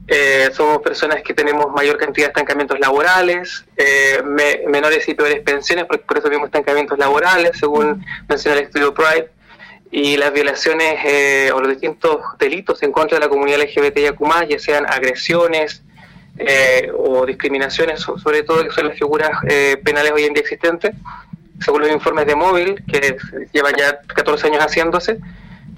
Eh, 0.07 0.49
somos 0.53 0.81
personas 0.81 1.23
que 1.23 1.33
tenemos 1.33 1.71
mayor 1.71 1.97
cantidad 1.97 2.27
de 2.27 2.31
estancamientos 2.31 2.77
laborales, 2.79 3.65
eh, 3.77 4.21
menores 4.67 5.07
y 5.07 5.13
peores 5.13 5.41
pensiones, 5.41 5.85
porque 5.85 6.03
por 6.03 6.17
eso 6.17 6.29
mismo 6.29 6.45
estancamientos 6.45 6.97
laborales, 6.97 7.51
según 7.57 8.05
menciona 8.27 8.57
el 8.57 8.65
estudio 8.65 8.93
Pride, 8.93 9.29
y 9.91 10.17
las 10.17 10.33
violaciones 10.33 10.99
eh, 11.05 11.51
o 11.53 11.59
los 11.61 11.69
distintos 11.69 12.17
delitos 12.39 12.81
en 12.83 12.91
contra 12.91 13.17
de 13.17 13.25
la 13.25 13.29
comunidad 13.29 13.59
LGBTIQ+, 13.59 14.49
ya 14.49 14.59
sean 14.59 14.85
agresiones 14.87 15.83
o 16.97 17.27
discriminaciones, 17.27 17.99
sobre 18.01 18.41
todo 18.41 18.63
que 18.63 18.71
son 18.71 18.87
las 18.87 18.97
figuras 18.97 19.29
penales 19.83 20.11
hoy 20.13 20.23
en 20.23 20.33
día 20.33 20.41
existentes, 20.41 20.95
según 21.63 21.81
los 21.81 21.91
informes 21.91 22.25
de 22.25 22.35
móvil, 22.35 22.83
que 22.91 23.15
lleva 23.51 23.69
ya 23.71 23.99
14 24.01 24.47
años 24.47 24.63
haciéndose, 24.63 25.19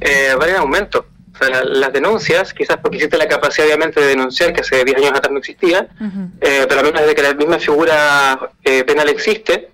eh, 0.01 0.35
van 0.37 0.49
en 0.49 0.55
aumento. 0.57 1.05
O 1.35 1.37
sea, 1.37 1.63
las 1.63 1.91
denuncias, 1.91 2.53
quizás 2.53 2.77
porque 2.77 2.97
existe 2.97 3.17
la 3.17 3.27
capacidad 3.27 3.67
obviamente 3.67 3.99
de 3.99 4.07
denunciar, 4.07 4.53
que 4.53 4.61
hace 4.61 4.85
10 4.85 4.97
años 4.97 5.11
atrás 5.11 5.31
no 5.31 5.39
existía, 5.39 5.87
eh, 6.39 6.65
pero 6.67 6.79
a 6.79 6.83
menos 6.83 7.05
de 7.05 7.13
que 7.13 7.21
la 7.21 7.33
misma 7.33 7.59
figura 7.59 8.51
eh, 8.63 8.83
penal 8.85 9.09
existe, 9.09 9.69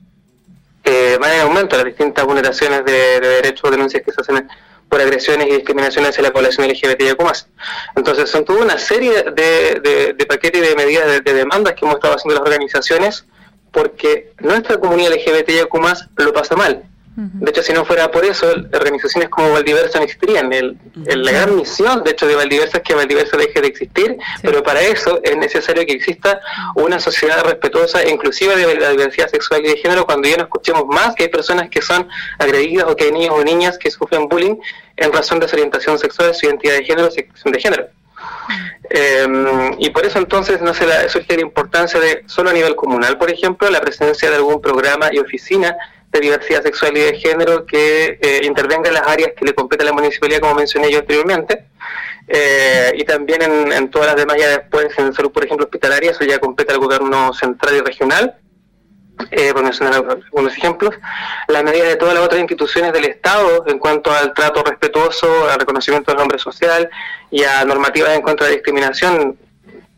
eh, 0.83 1.17
van 1.21 1.33
en 1.33 1.41
aumento 1.41 1.75
las 1.75 1.85
distintas 1.85 2.25
vulneraciones 2.25 2.83
de, 2.83 3.19
derechos 3.19 3.65
o 3.65 3.71
denuncias 3.71 4.01
que 4.03 4.11
se 4.11 4.21
hacen 4.21 4.47
por 4.89 4.99
agresiones 4.99 5.47
y 5.47 5.51
discriminaciones 5.51 6.09
hacia 6.09 6.23
la 6.23 6.33
población 6.33 6.67
LGBTIQ+. 6.67 7.21
Entonces 7.95 8.29
son 8.29 8.43
toda 8.43 8.63
una 8.63 8.79
serie 8.79 9.23
de, 9.23 10.13
de, 10.17 10.25
paquetes 10.25 10.63
y 10.63 10.67
de 10.67 10.75
medidas 10.75 11.23
de, 11.23 11.33
demandas 11.33 11.75
que 11.75 11.85
hemos 11.85 11.95
estado 11.95 12.15
haciendo 12.15 12.39
las 12.39 12.43
organizaciones 12.43 13.25
porque 13.71 14.33
nuestra 14.39 14.77
comunidad 14.77 15.13
LGBTIQ+, 15.13 15.69
lo 16.17 16.33
pasa 16.33 16.55
mal 16.55 16.83
De 17.15 17.49
hecho, 17.49 17.61
si 17.61 17.73
no 17.73 17.83
fuera 17.83 18.09
por 18.09 18.23
eso, 18.23 18.47
organizaciones 18.73 19.29
como 19.29 19.51
Valdiversa 19.51 19.99
no 19.99 20.05
existirían. 20.05 20.51
El, 20.53 20.77
la 20.95 21.31
gran 21.31 21.55
misión, 21.57 22.03
de 22.03 22.11
hecho, 22.11 22.25
de 22.25 22.35
Valdiversa 22.35 22.77
es 22.77 22.83
que 22.83 22.95
Valdiversa 22.95 23.35
deje 23.35 23.59
de 23.59 23.67
existir, 23.67 24.17
pero 24.41 24.63
para 24.63 24.81
eso 24.81 25.19
es 25.21 25.35
necesario 25.35 25.85
que 25.85 25.91
exista 25.91 26.39
una 26.75 26.99
sociedad 26.99 27.43
respetuosa 27.43 28.01
e 28.01 28.09
inclusiva 28.09 28.55
de 28.55 28.75
la 28.75 28.91
diversidad 28.91 29.29
sexual 29.29 29.65
y 29.65 29.69
de 29.69 29.77
género 29.77 30.05
cuando 30.05 30.29
ya 30.29 30.37
no 30.37 30.43
escuchemos 30.43 30.85
más 30.87 31.13
que 31.15 31.23
hay 31.23 31.29
personas 31.29 31.69
que 31.69 31.81
son 31.81 32.07
agredidas 32.39 32.85
o 32.87 32.95
que 32.95 33.05
hay 33.05 33.11
niños 33.11 33.35
o 33.37 33.43
niñas 33.43 33.77
que 33.77 33.91
sufren 33.91 34.29
bullying 34.29 34.55
en 34.95 35.11
razón 35.11 35.39
de 35.41 35.49
su 35.49 35.55
orientación 35.55 35.99
sexual, 35.99 36.33
su 36.33 36.45
identidad 36.45 36.75
de 36.75 36.85
género, 36.85 37.09
su 37.11 37.51
de 37.51 37.59
género. 37.59 37.87
Em, 38.89 39.75
y 39.79 39.89
por 39.89 40.05
eso 40.05 40.19
entonces 40.19 40.61
no 40.61 40.73
se 40.73 40.85
la, 40.85 41.07
surge 41.09 41.35
la 41.35 41.41
importancia 41.41 41.99
de, 41.99 42.23
solo 42.27 42.49
a 42.49 42.53
nivel 42.53 42.75
comunal, 42.75 43.17
por 43.17 43.31
ejemplo, 43.31 43.69
la 43.69 43.81
presencia 43.81 44.29
de 44.29 44.35
algún 44.35 44.61
programa 44.61 45.09
y 45.11 45.19
oficina 45.19 45.75
de 46.11 46.19
diversidad 46.19 46.61
sexual 46.63 46.97
y 46.97 47.01
de 47.01 47.15
género 47.17 47.65
que 47.65 48.19
eh, 48.21 48.41
intervenga 48.43 48.89
en 48.89 48.95
las 48.95 49.07
áreas 49.07 49.31
que 49.35 49.45
le 49.45 49.53
compete 49.53 49.83
a 49.83 49.85
la 49.85 49.93
municipalidad, 49.93 50.41
como 50.41 50.55
mencioné 50.55 50.91
yo 50.91 50.99
anteriormente, 50.99 51.65
eh, 52.27 52.91
y 52.95 53.03
también 53.03 53.41
en, 53.41 53.89
todas 53.89 54.07
las 54.07 54.15
demás, 54.15 54.37
ya 54.37 54.49
después 54.49 54.87
en 54.97 55.13
salud, 55.13 55.31
por 55.31 55.45
ejemplo, 55.45 55.65
hospitalaria, 55.65 56.11
eso 56.11 56.25
ya 56.25 56.39
compete 56.39 56.73
al 56.73 56.79
gobierno 56.79 57.33
central 57.33 57.75
y 57.77 57.79
regional, 57.81 58.35
eh, 59.31 59.53
por 59.53 59.63
mencionar 59.63 59.93
algunos 59.93 60.57
ejemplos, 60.57 60.95
la 61.47 61.63
medida 61.63 61.85
de 61.85 61.95
todas 61.95 62.13
las 62.13 62.23
otras 62.23 62.39
instituciones 62.39 62.91
del 62.91 63.05
Estado 63.05 63.65
en 63.67 63.77
cuanto 63.79 64.11
al 64.11 64.33
trato 64.33 64.63
respetuoso, 64.63 65.49
al 65.49 65.59
reconocimiento 65.59 66.11
del 66.11 66.19
nombre 66.19 66.39
social 66.39 66.89
y 67.29 67.43
a 67.43 67.63
normativas 67.63 68.15
en 68.15 68.21
contra 68.21 68.47
de 68.47 68.53
discriminación, 68.53 69.37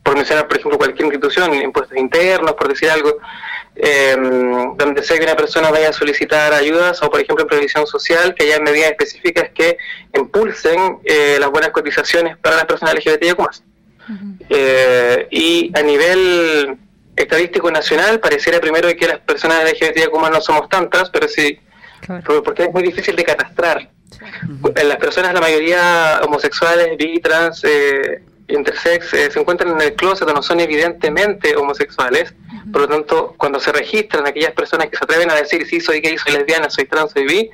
por 0.04 0.16
mencionar, 0.16 0.48
por 0.48 0.58
ejemplo, 0.58 0.78
cualquier 0.78 1.06
institución, 1.06 1.54
impuestos 1.54 1.98
internos, 1.98 2.54
por 2.54 2.68
decir 2.68 2.90
algo, 2.90 3.18
eh, 3.76 4.16
donde 4.76 5.04
sea 5.04 5.18
que 5.18 5.24
una 5.24 5.36
persona 5.36 5.72
vaya 5.72 5.90
a 5.90 5.94
solicitar 5.94 6.54
ayudas 6.54 7.02
o, 7.02 7.10
por 7.10 7.20
ejemplo, 7.20 7.44
en 7.44 7.50
previsión 7.50 7.88
social, 7.88 8.36
que 8.36 8.46
haya 8.46 8.60
medidas 8.60 8.92
específicas 8.92 9.50
que 9.54 9.78
impulsen 10.16 11.00
eh, 11.04 11.38
las 11.40 11.50
buenas 11.50 11.72
cotizaciones 11.72 12.38
para 12.38 12.58
las 12.58 12.66
personas 12.66 12.96
LGBTI 12.96 13.36
más. 13.38 13.64
Eh, 14.50 15.28
y 15.32 15.72
a 15.76 15.82
nivel 15.82 16.78
estadístico 17.16 17.72
nacional, 17.72 18.20
pareciera 18.20 18.60
primero 18.60 18.90
que 18.96 19.08
las 19.08 19.20
personas 19.20 19.64
LGBTI 19.72 20.10
más 20.20 20.32
no 20.32 20.42
somos 20.42 20.70
tantas, 20.70 21.10
pero 21.10 21.28
sí, 21.28 21.60
porque 22.44 22.64
es 22.64 22.74
muy 22.74 22.84
difícil 22.84 23.16
de 23.16 23.24
catastrar. 23.24 23.90
Las 24.84 24.98
personas, 24.98 25.34
la 25.34 25.42
mayoría 25.42 26.22
homosexuales, 26.24 26.96
bi, 26.98 27.20
trans, 27.20 27.64
eh, 27.64 28.22
intersex 28.48 29.14
eh, 29.14 29.32
se 29.32 29.40
encuentran 29.40 29.72
en 29.72 29.82
el 29.82 29.94
closet 29.96 30.28
o 30.28 30.34
no 30.34 30.42
son 30.42 30.60
evidentemente 30.60 31.56
homosexuales. 31.56 32.34
Por 32.72 32.82
lo 32.82 32.88
tanto, 32.88 33.36
cuando 33.38 33.60
se 33.60 33.72
registran 33.72 34.26
aquellas 34.26 34.54
personas 34.54 34.88
que 34.88 34.98
se 34.98 35.04
atreven 35.04 35.30
a 35.32 35.36
decir 35.36 35.66
sí, 35.66 35.82
soy 35.82 36.00
gay, 36.00 36.18
soy 36.18 36.34
lesbiana, 36.34 36.70
soy 36.70 36.86
trans, 36.86 37.12
soy 37.12 37.26
bi, 37.26 37.50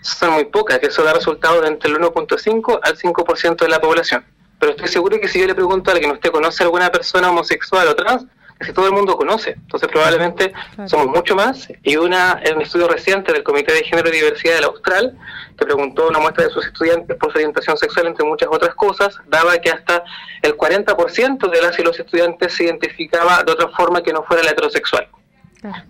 son 0.00 0.32
muy 0.32 0.44
pocas, 0.44 0.78
que 0.78 0.86
eso 0.86 1.02
da 1.02 1.12
resultados 1.12 1.62
de 1.62 1.68
entre 1.68 1.90
el 1.90 1.98
1.5 1.98 2.80
al 2.82 2.96
5% 2.96 3.56
de 3.56 3.68
la 3.68 3.80
población. 3.80 4.24
Pero 4.58 4.72
estoy 4.72 4.88
seguro 4.88 5.20
que 5.20 5.28
si 5.28 5.40
yo 5.40 5.46
le 5.46 5.54
pregunto 5.54 5.90
a 5.90 5.94
alguien, 5.94 6.12
¿usted 6.12 6.30
conoce 6.30 6.62
alguna 6.62 6.90
persona 6.90 7.30
homosexual 7.30 7.86
o 7.88 7.94
trans? 7.94 8.24
Que 8.60 8.72
todo 8.72 8.86
el 8.86 8.92
mundo 8.92 9.16
conoce. 9.16 9.52
Entonces 9.52 9.88
probablemente 9.88 10.52
somos 10.86 11.06
mucho 11.06 11.34
más. 11.34 11.68
Y 11.82 11.96
una, 11.96 12.40
en 12.42 12.56
un 12.56 12.62
estudio 12.62 12.88
reciente 12.88 13.32
del 13.32 13.42
Comité 13.42 13.72
de 13.72 13.84
Género 13.84 14.08
y 14.08 14.12
Diversidad 14.12 14.54
del 14.54 14.64
Austral, 14.64 15.18
que 15.58 15.64
preguntó 15.64 16.08
una 16.08 16.18
muestra 16.18 16.44
de 16.44 16.50
sus 16.50 16.66
estudiantes 16.66 17.16
por 17.16 17.32
su 17.32 17.38
orientación 17.38 17.76
sexual, 17.76 18.06
entre 18.06 18.24
muchas 18.26 18.48
otras 18.50 18.74
cosas, 18.74 19.18
daba 19.26 19.58
que 19.58 19.70
hasta 19.70 20.04
el 20.42 20.56
40% 20.56 21.50
de 21.50 21.62
las 21.62 21.78
y 21.78 21.82
los 21.82 21.98
estudiantes 21.98 22.54
se 22.54 22.64
identificaba 22.64 23.42
de 23.42 23.52
otra 23.52 23.68
forma 23.68 24.02
que 24.02 24.12
no 24.12 24.22
fuera 24.24 24.42
la 24.42 24.50
heterosexual. 24.50 25.08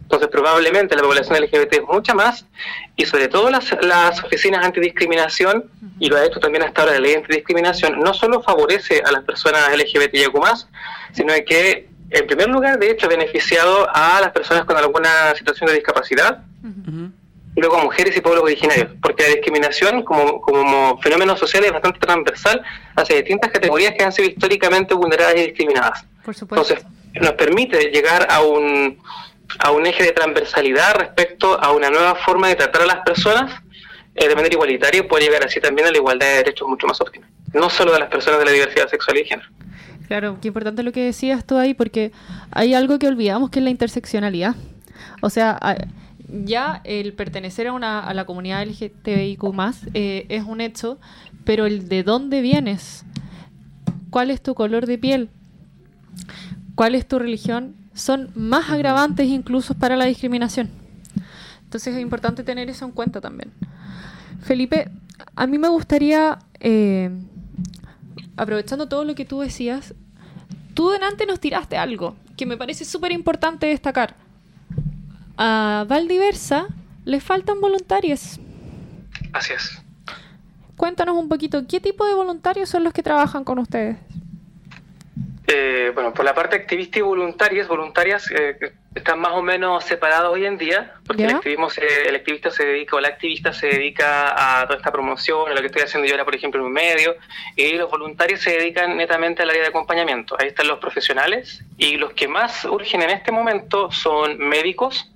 Entonces, 0.03 0.29
probablemente 0.29 0.95
la 0.95 1.03
población 1.03 1.37
LGBT 1.37 1.73
es 1.73 1.83
mucha 1.83 2.15
más 2.15 2.47
y 2.95 3.07
sobre 3.07 3.27
todo 3.27 3.51
las, 3.51 3.77
las 3.83 4.23
oficinas 4.23 4.65
antidiscriminación, 4.65 5.69
y 5.99 6.09
lo 6.09 6.17
ha 6.17 6.25
hecho 6.25 6.39
también 6.39 6.63
hasta 6.63 6.83
ahora 6.83 6.95
la 6.95 7.01
ley 7.01 7.15
antidiscriminación, 7.15 7.99
no 7.99 8.15
solo 8.15 8.41
favorece 8.41 9.03
a 9.05 9.11
las 9.11 9.25
personas 9.25 9.77
LGBT 9.77 10.15
y 10.15 10.39
más, 10.39 10.69
sino 11.13 11.33
que 11.45 11.89
en 12.11 12.27
primer 12.27 12.49
lugar, 12.49 12.79
de 12.79 12.91
hecho, 12.91 13.07
ha 13.07 13.09
beneficiado 13.09 13.89
a 13.93 14.21
las 14.21 14.31
personas 14.31 14.65
con 14.65 14.77
alguna 14.77 15.35
situación 15.35 15.69
de 15.69 15.75
discapacidad, 15.75 16.45
y 17.57 17.61
luego 17.61 17.77
a 17.77 17.85
mujeres 17.85 18.17
y 18.17 18.21
pueblos 18.21 18.43
originarios, 18.43 18.89
porque 19.01 19.23
la 19.23 19.29
discriminación 19.31 20.03
como, 20.03 20.41
como 20.41 20.99
fenómeno 21.01 21.37
social 21.37 21.65
es 21.65 21.73
bastante 21.73 22.01
transversal 22.01 22.63
hacia 22.97 23.17
distintas 23.17 23.53
categorías 23.53 23.95
que 23.97 24.05
han 24.05 24.13
sido 24.13 24.29
históricamente 24.29 24.95
vulneradas 24.95 25.37
y 25.37 25.47
discriminadas. 25.47 26.05
Entonces, 26.27 26.85
nos 27.15 27.33
permite 27.33 27.91
llegar 27.91 28.27
a 28.29 28.43
un, 28.43 28.99
a 29.61 29.71
un 29.71 29.87
eje 29.87 30.03
de 30.03 30.13
transversalidad 30.13 30.97
respecto 30.97 31.61
a 31.61 31.71
una 31.73 31.91
nueva 31.91 32.17
forma 32.17 32.49
de 32.49 32.57
tratar 32.57 32.83
a 32.83 32.87
las 32.87 33.01
personas 33.05 33.53
eh, 34.17 34.29
de 34.29 34.35
manera 34.35 34.55
igualitaria 34.55 35.01
y 35.01 35.05
poder 35.05 35.25
llegar 35.25 35.45
así 35.45 35.61
también 35.61 35.87
a 35.89 35.91
la 35.91 35.97
igualdad 35.97 36.27
de 36.27 36.35
derechos 36.37 36.67
mucho 36.69 36.87
más 36.87 37.01
óptima, 37.01 37.29
no 37.53 37.71
solo 37.71 37.93
de 37.93 38.01
las 38.01 38.09
personas 38.09 38.41
de 38.41 38.47
la 38.47 38.51
diversidad 38.51 38.89
sexual 38.89 39.17
y 39.17 39.21
de 39.21 39.27
género. 39.27 39.49
Claro, 40.07 40.39
qué 40.41 40.49
importante 40.49 40.83
lo 40.83 40.93
que 40.93 41.05
decías 41.05 41.45
tú 41.45 41.57
ahí, 41.57 41.75
porque 41.75 42.13
hay 42.51 42.75
algo 42.75 42.99
que 42.99 43.09
olvidamos 43.09 43.51
que 43.51 43.61
es 43.61 43.65
la 43.65 43.71
interseccionalidad. 43.71 44.55
O 45.23 45.31
sea, 45.31 45.59
ya 46.29 46.81
el 46.85 47.15
pertenecer 47.15 47.69
a, 47.69 47.73
una, 47.73 48.01
a 48.01 48.13
la 48.15 48.25
comunidad 48.25 48.67
LGTBIQ 48.67 49.45
eh, 49.95 50.27
es 50.29 50.45
un 50.45 50.61
hecho, 50.61 50.99
pero 51.45 51.67
el 51.67 51.89
de 51.89 52.03
dónde 52.03 52.43
vienes, 52.43 53.05
cuál 54.11 54.31
es 54.31 54.43
tu 54.43 54.55
color 54.55 54.87
de 54.87 54.99
piel, 54.99 55.31
cuál 56.75 56.95
es 56.95 57.07
tu 57.07 57.19
religión, 57.19 57.75
son 57.95 58.31
más 58.35 58.71
agravantes 58.71 59.29
incluso 59.29 59.75
para 59.75 59.97
la 59.97 60.05
discriminación. 60.05 60.71
Entonces 61.63 61.95
es 61.95 62.03
importante 62.03 62.43
tener 62.43 62.69
eso 62.69 62.85
en 62.85 62.93
cuenta 62.93 63.21
también. 63.21 63.53
Felipe, 64.41 64.91
a 65.37 65.47
mí 65.47 65.59
me 65.59 65.69
gustaría 65.69 66.39
eh, 66.61 67.11
aprovechando 68.37 68.89
todo 68.89 69.05
lo 69.05 69.15
que 69.15 69.25
tú 69.25 69.41
decías, 69.41 69.95
tú 70.75 70.91
delante 70.91 71.27
nos 71.27 71.41
tiraste 71.41 71.77
algo 71.77 72.17
que 72.37 72.47
me 72.47 72.57
parece 72.57 72.85
súper 72.85 73.13
importante 73.13 73.67
destacar. 73.67 74.17
A 75.37 75.85
Valdiversa 75.89 76.69
le 77.05 77.21
faltan 77.21 77.61
voluntarios. 77.61 78.41
Así 79.33 79.53
es. 79.53 79.81
Cuéntanos 80.77 81.17
un 81.17 81.29
poquito, 81.29 81.67
¿qué 81.67 81.81
tipo 81.81 82.05
de 82.05 82.15
voluntarios 82.15 82.69
son 82.69 82.85
los 82.85 82.93
que 82.93 83.03
trabajan 83.03 83.45
con 83.45 83.59
ustedes? 83.59 83.97
Eh, 85.47 85.91
bueno, 85.95 86.15
por 86.15 86.25
la 86.25 86.35
parte 86.35 86.57
activista 86.57 86.99
y 86.99 87.03
voluntarias, 87.03 87.69
voluntarias 87.69 88.31
eh, 88.31 88.57
están 88.95 89.21
más 89.21 89.33
o 89.33 89.43
menos 89.43 89.85
separados 89.85 90.33
hoy 90.33 90.47
en 90.47 90.57
día, 90.57 90.95
porque 91.07 91.25
el, 91.25 91.35
activismo 91.35 91.69
el 92.07 92.15
activista 92.15 92.51
se 92.51 92.65
dedica, 92.65 92.97
o 92.97 93.01
la 93.01 93.09
activista 93.09 93.53
se 93.53 93.67
dedica 93.67 94.61
a 94.61 94.67
toda 94.67 94.79
esta 94.79 94.91
promoción, 94.91 95.51
a 95.51 95.55
lo 95.55 95.61
que 95.61 95.67
estoy 95.67 95.83
haciendo 95.83 96.07
yo 96.07 96.15
ahora, 96.15 96.25
por 96.25 96.35
ejemplo, 96.35 96.61
en 96.61 96.67
un 96.67 96.73
medio, 96.73 97.17
y 97.57 97.73
los 97.73 97.91
voluntarios 97.91 98.41
se 98.41 98.53
dedican 98.53 98.97
netamente 98.97 99.43
al 99.43 99.51
área 99.51 99.63
de 99.63 99.69
acompañamiento. 99.69 100.35
Ahí 100.39 100.49
están 100.49 100.67
los 100.67 100.79
profesionales, 100.79 101.63
y 101.77 101.99
los 101.99 102.15
que 102.15 102.27
más 102.27 102.65
urgen 102.65 103.03
en 103.03 103.11
este 103.11 103.31
momento 103.31 103.91
son 103.91 104.39
médicos, 104.39 105.13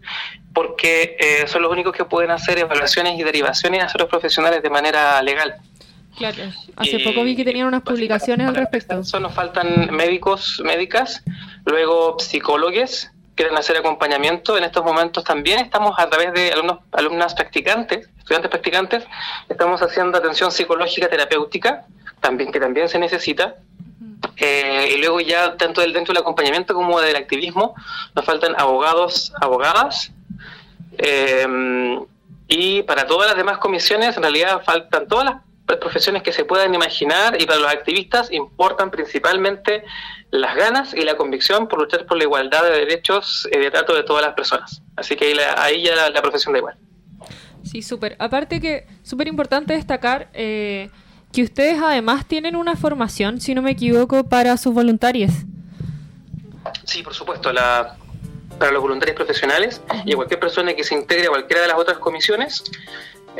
porque 0.53 1.17
eh, 1.21 1.47
son 1.47 1.63
los 1.63 1.73
únicos 1.73 1.95
que 1.95 2.05
pueden 2.05 2.33
hacer 2.33 2.59
evaluaciones 2.59 3.19
y 3.19 3.23
derivaciones 3.23 3.83
a 3.83 3.87
otros 3.87 4.11
profesionales 4.11 4.63
de 4.63 4.69
manera 4.69 5.23
legal. 5.23 5.57
Claro, 6.19 6.53
hace 6.75 6.99
poco 6.99 7.23
vi 7.23 7.37
que 7.37 7.45
tenían 7.45 7.69
unas 7.69 7.83
publicaciones 7.83 8.49
al 8.49 8.57
respecto. 8.57 8.99
Eso 8.99 9.21
nos 9.21 9.33
faltan 9.33 9.89
médicos, 9.95 10.61
médicas, 10.65 11.23
luego 11.65 12.19
psicólogos, 12.19 13.09
quieren 13.37 13.57
hacer 13.57 13.77
acompañamiento. 13.77 14.59
En 14.59 14.65
estos 14.65 14.85
momentos 14.85 15.23
también 15.23 15.61
estamos 15.61 15.97
a 15.97 16.11
través 16.11 16.33
de 16.33 16.53
alumnos, 16.53 16.81
alumnas 16.91 17.35
practicantes, 17.35 18.09
estudiantes 18.19 18.51
practicantes, 18.51 19.05
estamos 19.49 19.81
haciendo 19.81 20.19
atención 20.19 20.51
psicológica 20.51 21.09
terapéutica, 21.09 21.87
también 22.21 22.51
que 22.51 22.59
también 22.59 22.89
se 22.89 22.99
necesita. 22.99 23.55
Eh, 24.37 24.95
y 24.97 24.99
luego 24.99 25.21
ya 25.21 25.57
tanto 25.57 25.81
del 25.81 25.93
dentro 25.93 26.13
del 26.13 26.23
acompañamiento 26.23 26.75
como 26.75 27.01
del 27.01 27.15
activismo 27.15 27.77
nos 28.17 28.25
faltan 28.25 28.55
abogados, 28.59 29.33
abogadas. 29.41 30.11
Eh, 30.99 31.47
y 32.49 32.83
para 32.83 33.07
todas 33.07 33.29
las 33.29 33.37
demás 33.37 33.59
comisiones 33.59 34.17
en 34.17 34.23
realidad 34.23 34.63
faltan 34.65 35.07
todas 35.07 35.27
las 35.27 35.48
profesiones 35.77 36.23
que 36.23 36.33
se 36.33 36.45
puedan 36.45 36.75
imaginar 36.75 37.41
y 37.41 37.47
para 37.47 37.59
los 37.61 37.71
activistas 37.71 38.33
importan 38.33 38.91
principalmente 38.91 39.85
las 40.31 40.57
ganas 40.57 40.95
y 40.95 41.03
la 41.03 41.17
convicción 41.17 41.69
por 41.69 41.81
luchar 41.81 42.07
por 42.07 42.17
la 42.17 42.25
igualdad 42.25 42.65
de 42.65 42.71
derechos 42.71 43.47
y 43.53 43.59
de 43.59 43.71
trato 43.71 43.95
de 43.95 44.03
todas 44.03 44.25
las 44.25 44.35
personas. 44.35 44.83
Así 44.97 45.15
que 45.17 45.39
ahí, 45.57 45.83
ya 45.83 46.11
la, 46.11 46.23
profesión 46.23 46.53
da 46.53 46.59
igual. 46.59 46.77
Sí, 47.65 47.83
súper. 47.83 48.17
Aparte 48.19 48.61
que 48.61 48.87
súper 49.03 49.29
importante 49.29 49.75
destacar 49.75 50.31
eh, 50.33 50.91
que 51.33 51.43
ustedes 51.43 51.79
además 51.81 52.27
tienen 52.27 52.57
una 52.57 52.75
formación, 52.75 53.41
si 53.41 53.55
no 53.55 53.63
me 53.63 53.73
equivoco, 53.73 54.25
para 54.25 54.57
sus 54.57 54.73
voluntarios. 54.73 55.33
Sí, 56.85 57.03
por 57.03 57.15
supuesto. 57.15 57.53
La, 57.53 57.97
para 58.59 58.73
los 58.73 58.83
voluntarios 58.83 59.17
profesionales 59.17 59.81
y 60.05 60.13
cualquier 60.15 60.41
persona 60.41 60.75
que 60.75 60.85
se 60.85 60.95
integre 60.95 61.27
a 61.27 61.31
cualquiera 61.31 61.63
de 61.63 61.69
las 61.69 61.79
otras 61.79 61.99
comisiones, 61.99 62.65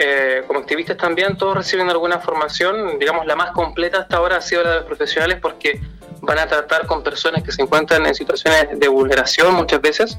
eh, 0.01 0.45
como 0.47 0.61
activistas 0.61 0.97
también, 0.97 1.37
todos 1.37 1.57
reciben 1.57 1.91
alguna 1.91 2.21
formación, 2.21 3.01
digamos 3.01 3.27
la 3.27 3.35
más 3.35 3.51
completa 3.51 3.99
hasta 3.99 4.19
ahora 4.19 4.37
ha 4.37 4.41
sido 4.41 4.63
la 4.63 4.71
de 4.71 4.77
los 4.77 4.85
profesionales 4.85 5.39
porque 5.43 5.81
van 6.21 6.39
a 6.39 6.47
tratar 6.47 6.87
con 6.87 7.03
personas 7.03 7.43
que 7.43 7.51
se 7.51 7.63
encuentran 7.63 8.07
en 8.07 8.15
situaciones 8.15 8.79
de 8.79 8.87
vulneración 8.87 9.55
muchas 9.55 9.81
veces. 9.81 10.17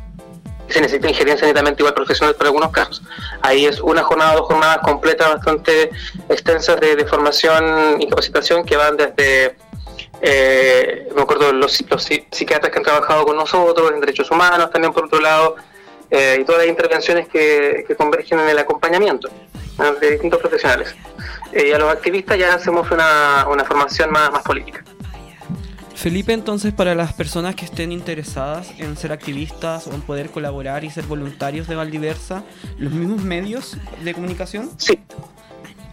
Se 0.68 0.82
necesita 0.82 1.08
injerencia 1.08 1.48
netamente 1.48 1.82
igual 1.82 1.94
profesional 1.94 2.36
para 2.36 2.50
algunos 2.50 2.72
casos. 2.72 3.02
Ahí 3.42 3.65
es 3.65 3.80
una 3.80 4.04
jornada, 4.04 4.36
dos 4.36 4.48
jornadas 4.48 4.80
completas 4.80 5.36
bastante 5.36 5.92
extensas 6.28 6.78
de, 6.82 7.06
formación 7.06 8.02
y 8.02 8.10
capacitación 8.10 8.65
que 8.65 8.76
van 8.76 8.98
desde, 8.98 9.56
eh, 10.22 11.08
me 11.15 11.22
acuerdo, 11.22 11.54
los, 11.54 11.82
los, 11.89 12.04
psiquiatras 12.04 12.70
que 12.70 12.78
han 12.78 12.84
trabajado 12.84 13.26
con 13.26 13.38
nosotros, 13.38 13.92
en 13.94 14.02
derechos 14.02 14.30
humanos 14.30 14.72
también 14.72 14.92
por 14.92 15.06
otro 15.06 15.22
lado, 15.22 15.56
eh, 16.12 16.39
y 16.42 16.44
todas 16.44 16.62
las 16.62 16.70
intervenciones 16.70 17.28
que, 17.28 17.86
convergen 17.98 18.39
en 18.39 18.50
el 18.50 18.60
acompañamiento 18.60 19.30
de 20.00 20.12
distintos 20.12 20.39
profesionales. 20.39 20.96
Eh, 21.52 21.70
y 21.70 21.72
a 21.72 21.80
los 21.80 21.92
activistas 21.92 22.38
ya 22.38 22.54
hacemos 22.54 22.92
una, 22.92 23.48
una 23.50 23.63
formación 23.63 24.12
más, 24.12 24.32
más 24.32 24.44
política. 24.44 24.84
Felipe, 26.00 26.32
entonces, 26.32 26.74
para 26.74 26.96
las 26.96 27.12
personas 27.12 27.56
que 27.56 27.65
estén 27.65 27.92
interesadas 27.92 28.72
en 28.78 28.96
ser 28.96 29.12
activistas 29.12 29.86
o 29.88 29.94
en 29.94 30.00
poder 30.02 30.30
colaborar 30.30 30.86
y 30.86 30.89
ser 30.89 31.04
voluntarios 31.04 31.68
de 31.68 31.76
Valdiversa, 31.76 32.46
¿los 32.78 32.94
mismos 32.94 33.22
medios 33.22 33.76
de 34.02 34.13
comunicación? 34.13 34.72
Sí. 34.78 34.98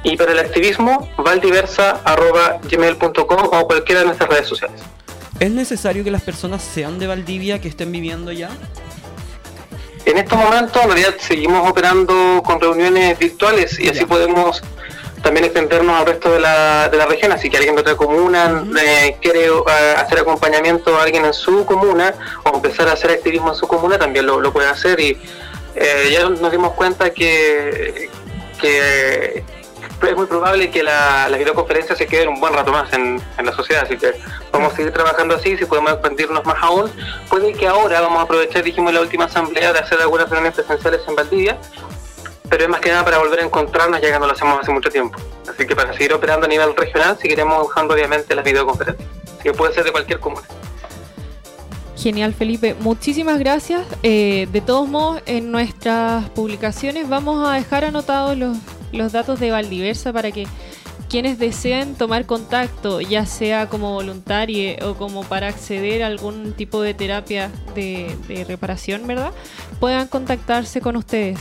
y 0.04 0.18
para 0.18 0.32
el 0.32 0.40
activismo, 0.40 1.08
valdiversa.gmail.com 1.18 3.50
o 3.52 3.68
cualquiera 3.68 4.00
de 4.02 4.08
nuestras 4.08 4.30
redes 4.30 4.48
sociales. 4.48 4.82
¿Es 5.40 5.52
necesario 5.52 6.04
que 6.04 6.12
las 6.12 6.22
personas 6.22 6.62
sean 6.62 7.00
de 7.00 7.08
Valdivia, 7.08 7.60
que 7.60 7.70
estén 7.70 7.92
viviendo 7.92 8.32
ya? 8.32 8.50
En 10.06 10.18
estos 10.18 10.38
momentos, 10.38 10.82
en 10.82 10.90
realidad, 10.90 11.16
seguimos 11.20 11.70
operando 11.70 12.42
con 12.44 12.60
reuniones 12.60 13.18
virtuales 13.20 13.80
y 13.80 13.90
así 13.90 14.06
podemos 14.06 14.62
también 15.22 15.46
extendernos 15.46 16.00
al 16.00 16.06
resto 16.06 16.32
de 16.32 16.40
la, 16.40 16.90
de 16.90 16.98
la 16.98 17.06
región. 17.06 17.32
Así 17.32 17.50
que 17.50 17.58
alguien 17.58 17.76
de 17.76 17.82
otra 17.82 17.96
comuna 17.96 18.66
eh, 18.82 19.18
quiere 19.22 19.48
eh, 19.48 19.96
hacer 19.98 20.20
acompañamiento 20.20 20.98
a 20.98 21.04
alguien 21.04 21.26
en 21.26 21.34
su 21.34 21.66
comuna 21.66 22.14
o 22.44 22.56
empezar 22.56 22.88
a 22.88 22.94
hacer 22.94 23.12
activismo 23.12 23.50
en 23.50 23.56
su 23.56 23.68
comuna, 23.68 23.98
también 23.98 24.26
lo, 24.26 24.40
lo 24.40 24.52
puede 24.52 24.68
hacer. 24.68 25.00
Y 25.00 25.18
eh, 25.76 26.10
ya 26.12 26.28
nos 26.28 26.52
dimos 26.52 26.74
cuenta 26.74 27.12
que, 27.12 28.10
que 28.60 29.44
es 30.08 30.16
muy 30.16 30.26
probable 30.26 30.70
que 30.70 30.84
la, 30.84 31.28
la 31.30 31.38
videoconferencia 31.38 31.96
se 31.96 32.08
quede 32.08 32.28
un 32.28 32.40
buen 32.40 32.54
rato 32.54 32.72
más 32.72 32.92
en, 32.94 33.22
la 33.44 33.52
sociedad, 33.54 33.84
así 33.84 33.98
que 33.98 34.14
vamos 34.52 34.74
a 34.74 34.76
seguir 34.76 34.92
trabajando 34.94 35.36
así, 35.36 35.58
si 35.58 35.66
podemos 35.66 35.92
expandirnos 35.92 36.46
más 36.46 36.58
aún. 36.62 36.92
Puede 37.30 37.54
que 37.54 37.68
ahora 37.68 38.02
vamos 38.02 38.20
a 38.20 38.22
aprovechar, 38.24 38.64
dijimos 38.64 38.90
en 38.90 38.96
la 38.96 39.02
última 39.02 39.26
asamblea, 39.26 39.74
de 39.74 39.80
hacer 39.80 40.00
algunas 40.00 40.30
reuniones 40.30 40.56
presenciales 40.56 41.02
en 41.08 41.16
Valdivia, 41.16 41.58
pero 42.50 42.64
es 42.64 42.70
más 42.70 42.80
que 42.80 42.90
nada 42.90 43.04
para 43.04 43.18
volver 43.18 43.40
a 43.40 43.44
encontrarnos 43.44 44.02
ya 44.02 44.12
que 44.12 44.20
no 44.20 44.28
lo 44.28 44.34
hacemos 44.34 44.60
hace 44.60 44.72
mucho 44.72 44.90
tiempo. 44.90 45.20
Así 45.50 45.66
que 45.66 45.76
para 45.76 45.94
seguir 45.94 46.14
operando 46.14 46.46
a 46.46 46.50
nivel 46.50 46.76
regional, 46.76 47.18
seguiremos 47.20 47.68
usando 47.68 47.94
obviamente 47.94 48.36
las 48.36 48.46
videoconferencias, 48.46 49.08
que 49.42 49.54
puede 49.54 49.74
ser 49.74 49.84
de 49.84 49.92
cualquier 49.92 50.20
comuna. 50.20 50.48
Genial, 51.98 52.34
Felipe. 52.34 52.76
Muchísimas 52.80 53.40
gracias. 53.40 53.86
Eh, 54.04 54.48
de 54.54 54.62
todos 54.62 54.88
modos, 54.88 55.22
en 55.26 55.52
nuestras 55.52 56.30
publicaciones 56.30 57.10
vamos 57.10 57.46
a 57.46 57.54
dejar 57.56 57.84
anotados 57.84 58.38
los, 58.38 58.58
los 58.92 59.12
datos 59.12 59.40
de 59.40 59.52
Valdiversa 59.52 60.14
para 60.14 60.32
que 60.32 60.48
quienes 61.10 61.40
deseen 61.40 61.96
tomar 61.96 62.26
contacto, 62.26 63.02
ya 63.02 63.26
sea 63.26 63.68
como 63.68 63.94
voluntario 63.94 64.76
o 64.88 64.94
como 64.94 65.24
para 65.24 65.48
acceder 65.48 66.04
a 66.04 66.08
algún 66.08 66.54
tipo 66.54 66.82
de 66.82 66.94
terapia 66.94 67.52
de, 67.74 68.46
reparación, 68.48 69.08
¿verdad? 69.08 69.32
Puedan 69.80 70.08
contactarse 70.08 70.82
con 70.82 70.96
ustedes. 70.96 71.40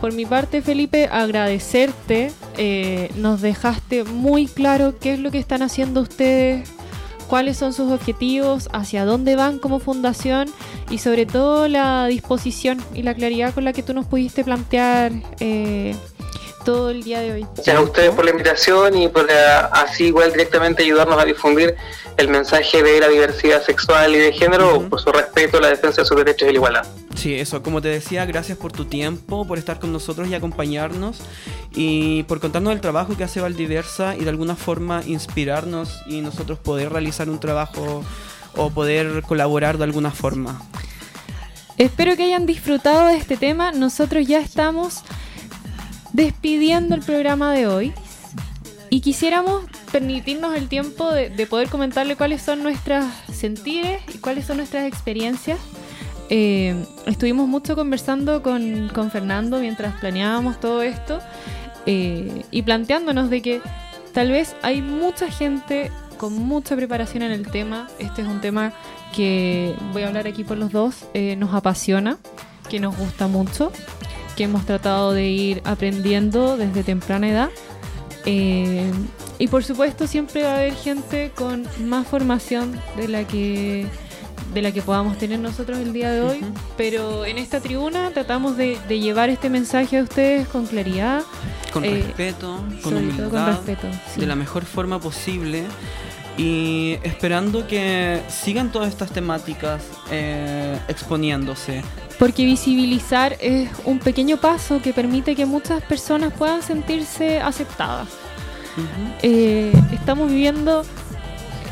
Por 0.00 0.12
mi 0.12 0.24
parte, 0.24 0.62
Felipe, 0.62 1.08
agradecerte. 1.10 2.30
Eh, 2.56 3.10
nos 3.16 3.40
dejaste 3.40 4.04
muy 4.04 4.46
claro 4.46 4.98
qué 4.98 5.14
es 5.14 5.18
lo 5.18 5.30
que 5.30 5.38
están 5.38 5.62
haciendo 5.62 6.00
ustedes, 6.00 6.70
cuáles 7.28 7.56
son 7.56 7.72
sus 7.72 7.90
objetivos, 7.90 8.68
hacia 8.72 9.04
dónde 9.04 9.34
van 9.36 9.58
como 9.58 9.80
fundación 9.80 10.48
y 10.90 10.98
sobre 10.98 11.26
todo 11.26 11.66
la 11.66 12.06
disposición 12.06 12.80
y 12.94 13.02
la 13.02 13.14
claridad 13.14 13.54
con 13.54 13.64
la 13.64 13.72
que 13.72 13.82
tú 13.82 13.94
nos 13.94 14.06
pudiste 14.06 14.44
plantear 14.44 15.12
eh, 15.40 15.96
todo 16.64 16.90
el 16.90 17.02
día 17.02 17.20
de 17.20 17.32
hoy. 17.32 17.46
Gracias 17.54 17.76
a 17.76 17.80
ustedes 17.80 18.10
por 18.10 18.24
la 18.24 18.30
invitación 18.30 18.96
y 18.96 19.08
por 19.08 19.30
así 19.72 20.06
igual 20.06 20.32
directamente 20.32 20.82
ayudarnos 20.82 21.20
a 21.20 21.24
difundir 21.24 21.74
el 22.16 22.28
mensaje 22.28 22.82
de 22.82 23.00
la 23.00 23.08
diversidad 23.08 23.62
sexual 23.62 24.14
y 24.14 24.18
de 24.18 24.32
género, 24.32 24.88
por 24.88 25.00
su 25.00 25.10
respeto, 25.10 25.60
la 25.60 25.68
defensa 25.68 26.02
de 26.02 26.06
sus 26.06 26.16
derechos 26.16 26.48
y 26.48 26.52
la 26.52 26.56
igualdad. 26.56 26.86
Sí, 27.14 27.34
eso, 27.34 27.62
como 27.62 27.80
te 27.80 27.88
decía, 27.88 28.24
gracias 28.26 28.58
por 28.58 28.72
tu 28.72 28.84
tiempo, 28.84 29.46
por 29.46 29.58
estar 29.58 29.78
con 29.78 29.92
nosotros 29.92 30.28
y 30.28 30.34
acompañarnos 30.34 31.20
y 31.74 32.22
por 32.24 32.40
contarnos 32.40 32.72
el 32.72 32.80
trabajo 32.80 33.16
que 33.16 33.24
hace 33.24 33.40
Valdiversa 33.40 34.16
y 34.16 34.24
de 34.24 34.30
alguna 34.30 34.56
forma 34.56 35.02
inspirarnos 35.06 36.02
y 36.06 36.20
nosotros 36.20 36.58
poder 36.58 36.92
realizar 36.92 37.28
un 37.28 37.40
trabajo 37.40 38.04
o 38.56 38.70
poder 38.70 39.22
colaborar 39.22 39.78
de 39.78 39.84
alguna 39.84 40.10
forma. 40.10 40.62
Espero 41.78 42.16
que 42.16 42.24
hayan 42.24 42.46
disfrutado 42.46 43.08
de 43.08 43.16
este 43.16 43.36
tema. 43.36 43.72
Nosotros 43.72 44.26
ya 44.26 44.40
estamos 44.40 45.02
despidiendo 46.12 46.94
el 46.94 47.02
programa 47.02 47.52
de 47.52 47.66
hoy 47.66 47.92
y 48.90 49.00
quisiéramos 49.00 49.64
permitirnos 49.90 50.54
el 50.54 50.68
tiempo 50.68 51.10
de, 51.10 51.30
poder 51.46 51.68
comentarle 51.68 52.16
cuáles 52.16 52.42
son 52.42 52.62
nuestras 52.62 53.06
sentires 53.32 54.02
y 54.14 54.18
cuáles 54.18 54.44
son 54.44 54.58
nuestras 54.58 54.86
experiencias. 54.86 55.58
Eh, 56.28 56.74
estuvimos 57.06 57.48
mucho 57.48 57.74
conversando 57.74 58.42
con, 58.42 59.10
Fernando 59.10 59.60
mientras 59.60 59.98
planeábamos 59.98 60.60
todo 60.60 60.82
esto 60.82 61.20
eh, 61.86 62.44
y 62.50 62.62
planteándonos 62.62 63.30
de 63.30 63.42
que 63.42 63.60
tal 64.12 64.30
vez 64.30 64.56
hay 64.62 64.82
mucha 64.82 65.30
gente 65.30 65.90
con 66.18 66.34
mucha 66.34 66.76
preparación 66.76 67.22
en 67.22 67.32
el 67.32 67.50
tema. 67.50 67.88
Este 67.98 68.22
es 68.22 68.28
un 68.28 68.40
tema 68.42 68.74
que 69.14 69.74
voy 69.92 70.02
a 70.02 70.08
hablar 70.08 70.26
aquí 70.26 70.44
por 70.44 70.58
los 70.58 70.70
dos, 70.70 71.06
eh, 71.14 71.36
nos 71.36 71.54
apasiona, 71.54 72.18
que 72.68 72.78
nos 72.78 72.96
gusta 72.96 73.26
mucho 73.26 73.72
que 74.42 74.46
hemos 74.46 74.66
tratado 74.66 75.12
de 75.12 75.28
ir 75.28 75.62
aprendiendo 75.64 76.56
desde 76.56 76.82
temprana 76.82 77.28
edad. 77.28 77.50
Eh, 78.26 78.90
y 79.38 79.46
por 79.46 79.62
supuesto 79.62 80.08
siempre 80.08 80.42
va 80.42 80.54
a 80.54 80.56
haber 80.56 80.74
gente 80.74 81.30
con 81.32 81.64
más 81.84 82.08
formación 82.08 82.80
de 82.96 83.06
la 83.06 83.24
que 83.24 83.86
de 84.52 84.62
la 84.62 84.72
que 84.72 84.82
podamos 84.82 85.16
tener 85.16 85.38
nosotros 85.38 85.78
el 85.78 85.92
día 85.92 86.10
de 86.10 86.22
hoy, 86.22 86.40
pero 86.76 87.24
en 87.24 87.38
esta 87.38 87.60
tribuna 87.60 88.10
tratamos 88.10 88.56
de, 88.56 88.78
llevar 88.88 89.30
este 89.30 89.48
mensaje 89.48 89.98
a 89.98 90.02
ustedes 90.02 90.48
con 90.48 90.66
claridad, 90.66 91.22
con 91.72 91.84
eh, 91.84 92.02
respeto, 92.02 92.60
con 92.82 92.96
humildad, 92.96 93.30
con 93.30 93.46
respeto, 93.46 93.86
de 94.16 94.26
la 94.26 94.34
mejor 94.34 94.64
forma 94.64 95.00
posible 95.00 95.64
y 96.36 96.98
esperando 97.02 97.66
que 97.66 98.20
sigan 98.28 98.72
todas 98.72 98.88
estas 98.88 99.12
temáticas 99.12 99.84
eh, 100.10 100.78
exponiéndose, 100.88 101.82
porque 102.22 102.44
visibilizar 102.44 103.36
es 103.40 103.68
un 103.84 103.98
pequeño 103.98 104.36
paso 104.36 104.80
que 104.80 104.92
permite 104.92 105.34
que 105.34 105.44
muchas 105.44 105.82
personas 105.82 106.32
puedan 106.32 106.62
sentirse 106.62 107.40
aceptadas. 107.40 108.10
Eh, 109.22 109.72
estamos 109.92 110.30
viviendo 110.30 110.84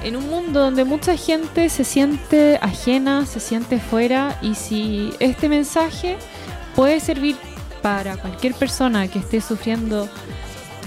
en 0.02 0.16
un 0.16 0.28
mundo 0.28 0.58
donde 0.58 0.84
mucha 0.84 1.16
gente 1.16 1.68
se 1.68 1.84
siente 1.84 2.58
ajena, 2.60 3.26
se 3.26 3.38
siente 3.38 3.78
fuera 3.78 4.40
y 4.42 4.56
si 4.56 5.12
este 5.20 5.48
mensaje 5.48 6.16
puede 6.74 6.98
servir 6.98 7.36
para 7.80 8.16
cualquier 8.16 8.54
persona 8.54 9.06
que 9.06 9.20
esté 9.20 9.40
sufriendo 9.40 10.08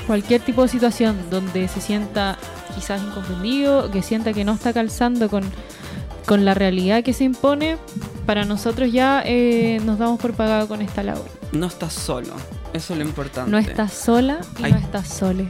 cualquier 0.07 0.41
tipo 0.41 0.63
de 0.63 0.67
situación 0.67 1.17
donde 1.29 1.69
se 1.69 1.79
sienta 1.79 2.37
quizás 2.75 3.01
incomprendido, 3.01 3.89
que 3.91 4.01
sienta 4.01 4.33
que 4.33 4.43
no 4.43 4.55
está 4.55 4.73
calzando 4.73 5.29
con, 5.29 5.49
con 6.25 6.45
la 6.45 6.53
realidad 6.53 7.03
que 7.03 7.13
se 7.13 7.23
impone, 7.23 7.77
para 8.25 8.45
nosotros 8.45 8.91
ya 8.91 9.21
eh, 9.25 9.79
nos 9.85 9.99
damos 9.99 10.19
por 10.19 10.33
pagado 10.33 10.67
con 10.67 10.81
esta 10.81 11.03
labor. 11.03 11.27
No 11.51 11.67
estás 11.67 11.93
solo, 11.93 12.33
eso 12.73 12.93
es 12.93 12.99
lo 12.99 13.05
importante. 13.05 13.51
No 13.51 13.57
estás 13.57 13.93
sola 13.93 14.39
y 14.59 14.63
no 14.63 14.77
estás 14.77 15.07
sole. 15.07 15.47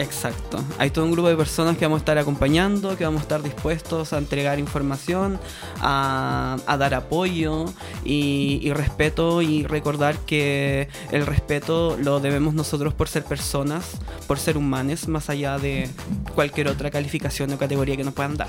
Exacto. 0.00 0.64
Hay 0.78 0.90
todo 0.90 1.04
un 1.04 1.12
grupo 1.12 1.28
de 1.28 1.36
personas 1.36 1.76
que 1.76 1.84
vamos 1.84 1.98
a 1.98 2.00
estar 2.00 2.16
acompañando, 2.16 2.96
que 2.96 3.04
vamos 3.04 3.20
a 3.20 3.22
estar 3.22 3.42
dispuestos 3.42 4.14
a 4.14 4.18
entregar 4.18 4.58
información, 4.58 5.38
a, 5.80 6.56
dar 6.66 6.94
apoyo 6.94 7.66
y, 8.02 8.72
respeto 8.72 9.42
y 9.42 9.64
recordar 9.64 10.16
que 10.18 10.88
el 11.10 11.26
respeto 11.26 11.98
lo 12.00 12.18
debemos 12.20 12.54
nosotros 12.54 12.94
por 12.94 13.08
ser 13.08 13.24
personas, 13.24 13.98
por 14.26 14.38
ser 14.38 14.56
humanos, 14.56 15.06
más 15.06 15.28
allá 15.28 15.58
de 15.58 15.88
cualquier 16.34 16.68
otra 16.68 16.90
calificación 16.90 17.52
o 17.52 17.58
categoría 17.58 17.96
que 17.96 18.04
nos 18.04 18.14
puedan 18.14 18.38
dar. 18.38 18.48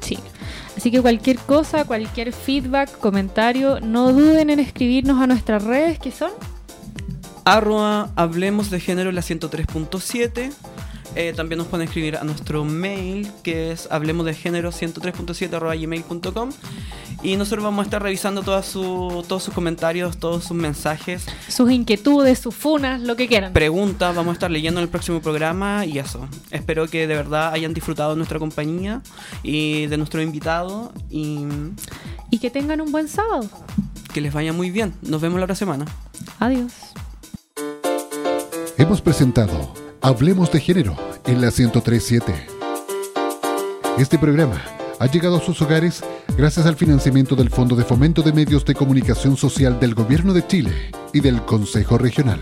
Sí. 0.00 0.18
Así 0.82 0.90
que 0.90 1.00
cualquier 1.00 1.38
cosa, 1.38 1.84
cualquier 1.84 2.32
feedback, 2.32 2.98
comentario, 2.98 3.78
no 3.78 4.12
duden 4.12 4.50
en 4.50 4.58
escribirnos 4.58 5.22
a 5.22 5.28
nuestras 5.28 5.62
redes 5.62 6.00
que 6.00 6.10
son 6.10 6.32
arroba 7.44 8.10
hablemos 8.16 8.68
de 8.68 8.80
género 8.80 9.12
la 9.12 9.20
103.7 9.20 10.50
Eh, 11.14 11.32
también 11.36 11.58
nos 11.58 11.66
pueden 11.66 11.86
escribir 11.86 12.16
a 12.16 12.24
nuestro 12.24 12.64
mail, 12.64 13.30
que 13.42 13.70
es 13.72 13.86
hablemos 13.90 14.24
de 14.26 14.34
género 14.34 14.72
103.7 14.72 15.78
gmail.com. 15.80 16.50
Y 17.22 17.36
nosotros 17.36 17.62
vamos 17.64 17.80
a 17.80 17.84
estar 17.84 18.02
revisando 18.02 18.42
todas 18.42 18.66
su- 18.66 19.24
todos 19.28 19.42
sus 19.44 19.54
comentarios, 19.54 20.16
todos 20.18 20.44
sus 20.44 20.56
mensajes, 20.56 21.26
Sus 21.48 21.70
inquietudes, 21.70 22.38
sus 22.38 22.54
funas, 22.54 23.00
lo 23.00 23.14
que 23.14 23.28
quieran. 23.28 23.52
preguntas. 23.52 24.16
Vamos 24.16 24.30
a 24.30 24.34
estar 24.34 24.50
leyendo 24.50 24.80
en 24.80 24.84
el 24.84 24.88
próximo 24.90 25.20
programa 25.20 25.84
y 25.86 25.98
eso. 25.98 26.26
Espero 26.50 26.88
que 26.88 27.06
de 27.06 27.14
verdad 27.14 27.52
hayan 27.52 27.74
disfrutado 27.74 28.10
de 28.10 28.16
nuestra 28.16 28.38
compañía 28.38 29.02
y 29.42 29.86
de 29.86 29.96
nuestro 29.98 30.20
invitado. 30.22 30.92
Y 31.10 31.44
Y 32.30 32.38
que 32.38 32.50
tengan 32.50 32.80
un 32.80 32.90
buen 32.90 33.08
sábado. 33.08 33.48
que 34.14 34.20
les 34.20 34.32
vaya 34.34 34.52
muy 34.52 34.70
bien. 34.70 34.92
Nos 35.02 35.20
vemos 35.20 35.38
la 35.38 35.44
otra 35.44 35.54
semana. 35.56 35.84
Adiós. 36.38 36.72
Hemos 38.78 39.00
presentado 39.00 39.72
Hablemos 40.04 40.50
de 40.50 40.58
Género 40.58 40.96
en 41.26 41.40
la 41.40 41.52
1037. 41.52 42.34
Este 43.98 44.18
programa 44.18 44.60
ha 44.98 45.06
llegado 45.06 45.36
a 45.36 45.40
sus 45.40 45.62
hogares 45.62 46.02
gracias 46.36 46.66
al 46.66 46.74
financiamiento 46.74 47.36
del 47.36 47.50
Fondo 47.50 47.76
de 47.76 47.84
Fomento 47.84 48.20
de 48.22 48.32
Medios 48.32 48.64
de 48.64 48.74
Comunicación 48.74 49.36
Social 49.36 49.78
del 49.78 49.94
Gobierno 49.94 50.32
de 50.32 50.44
Chile 50.44 50.90
y 51.12 51.20
del 51.20 51.42
Consejo 51.42 51.98
Regional. 51.98 52.40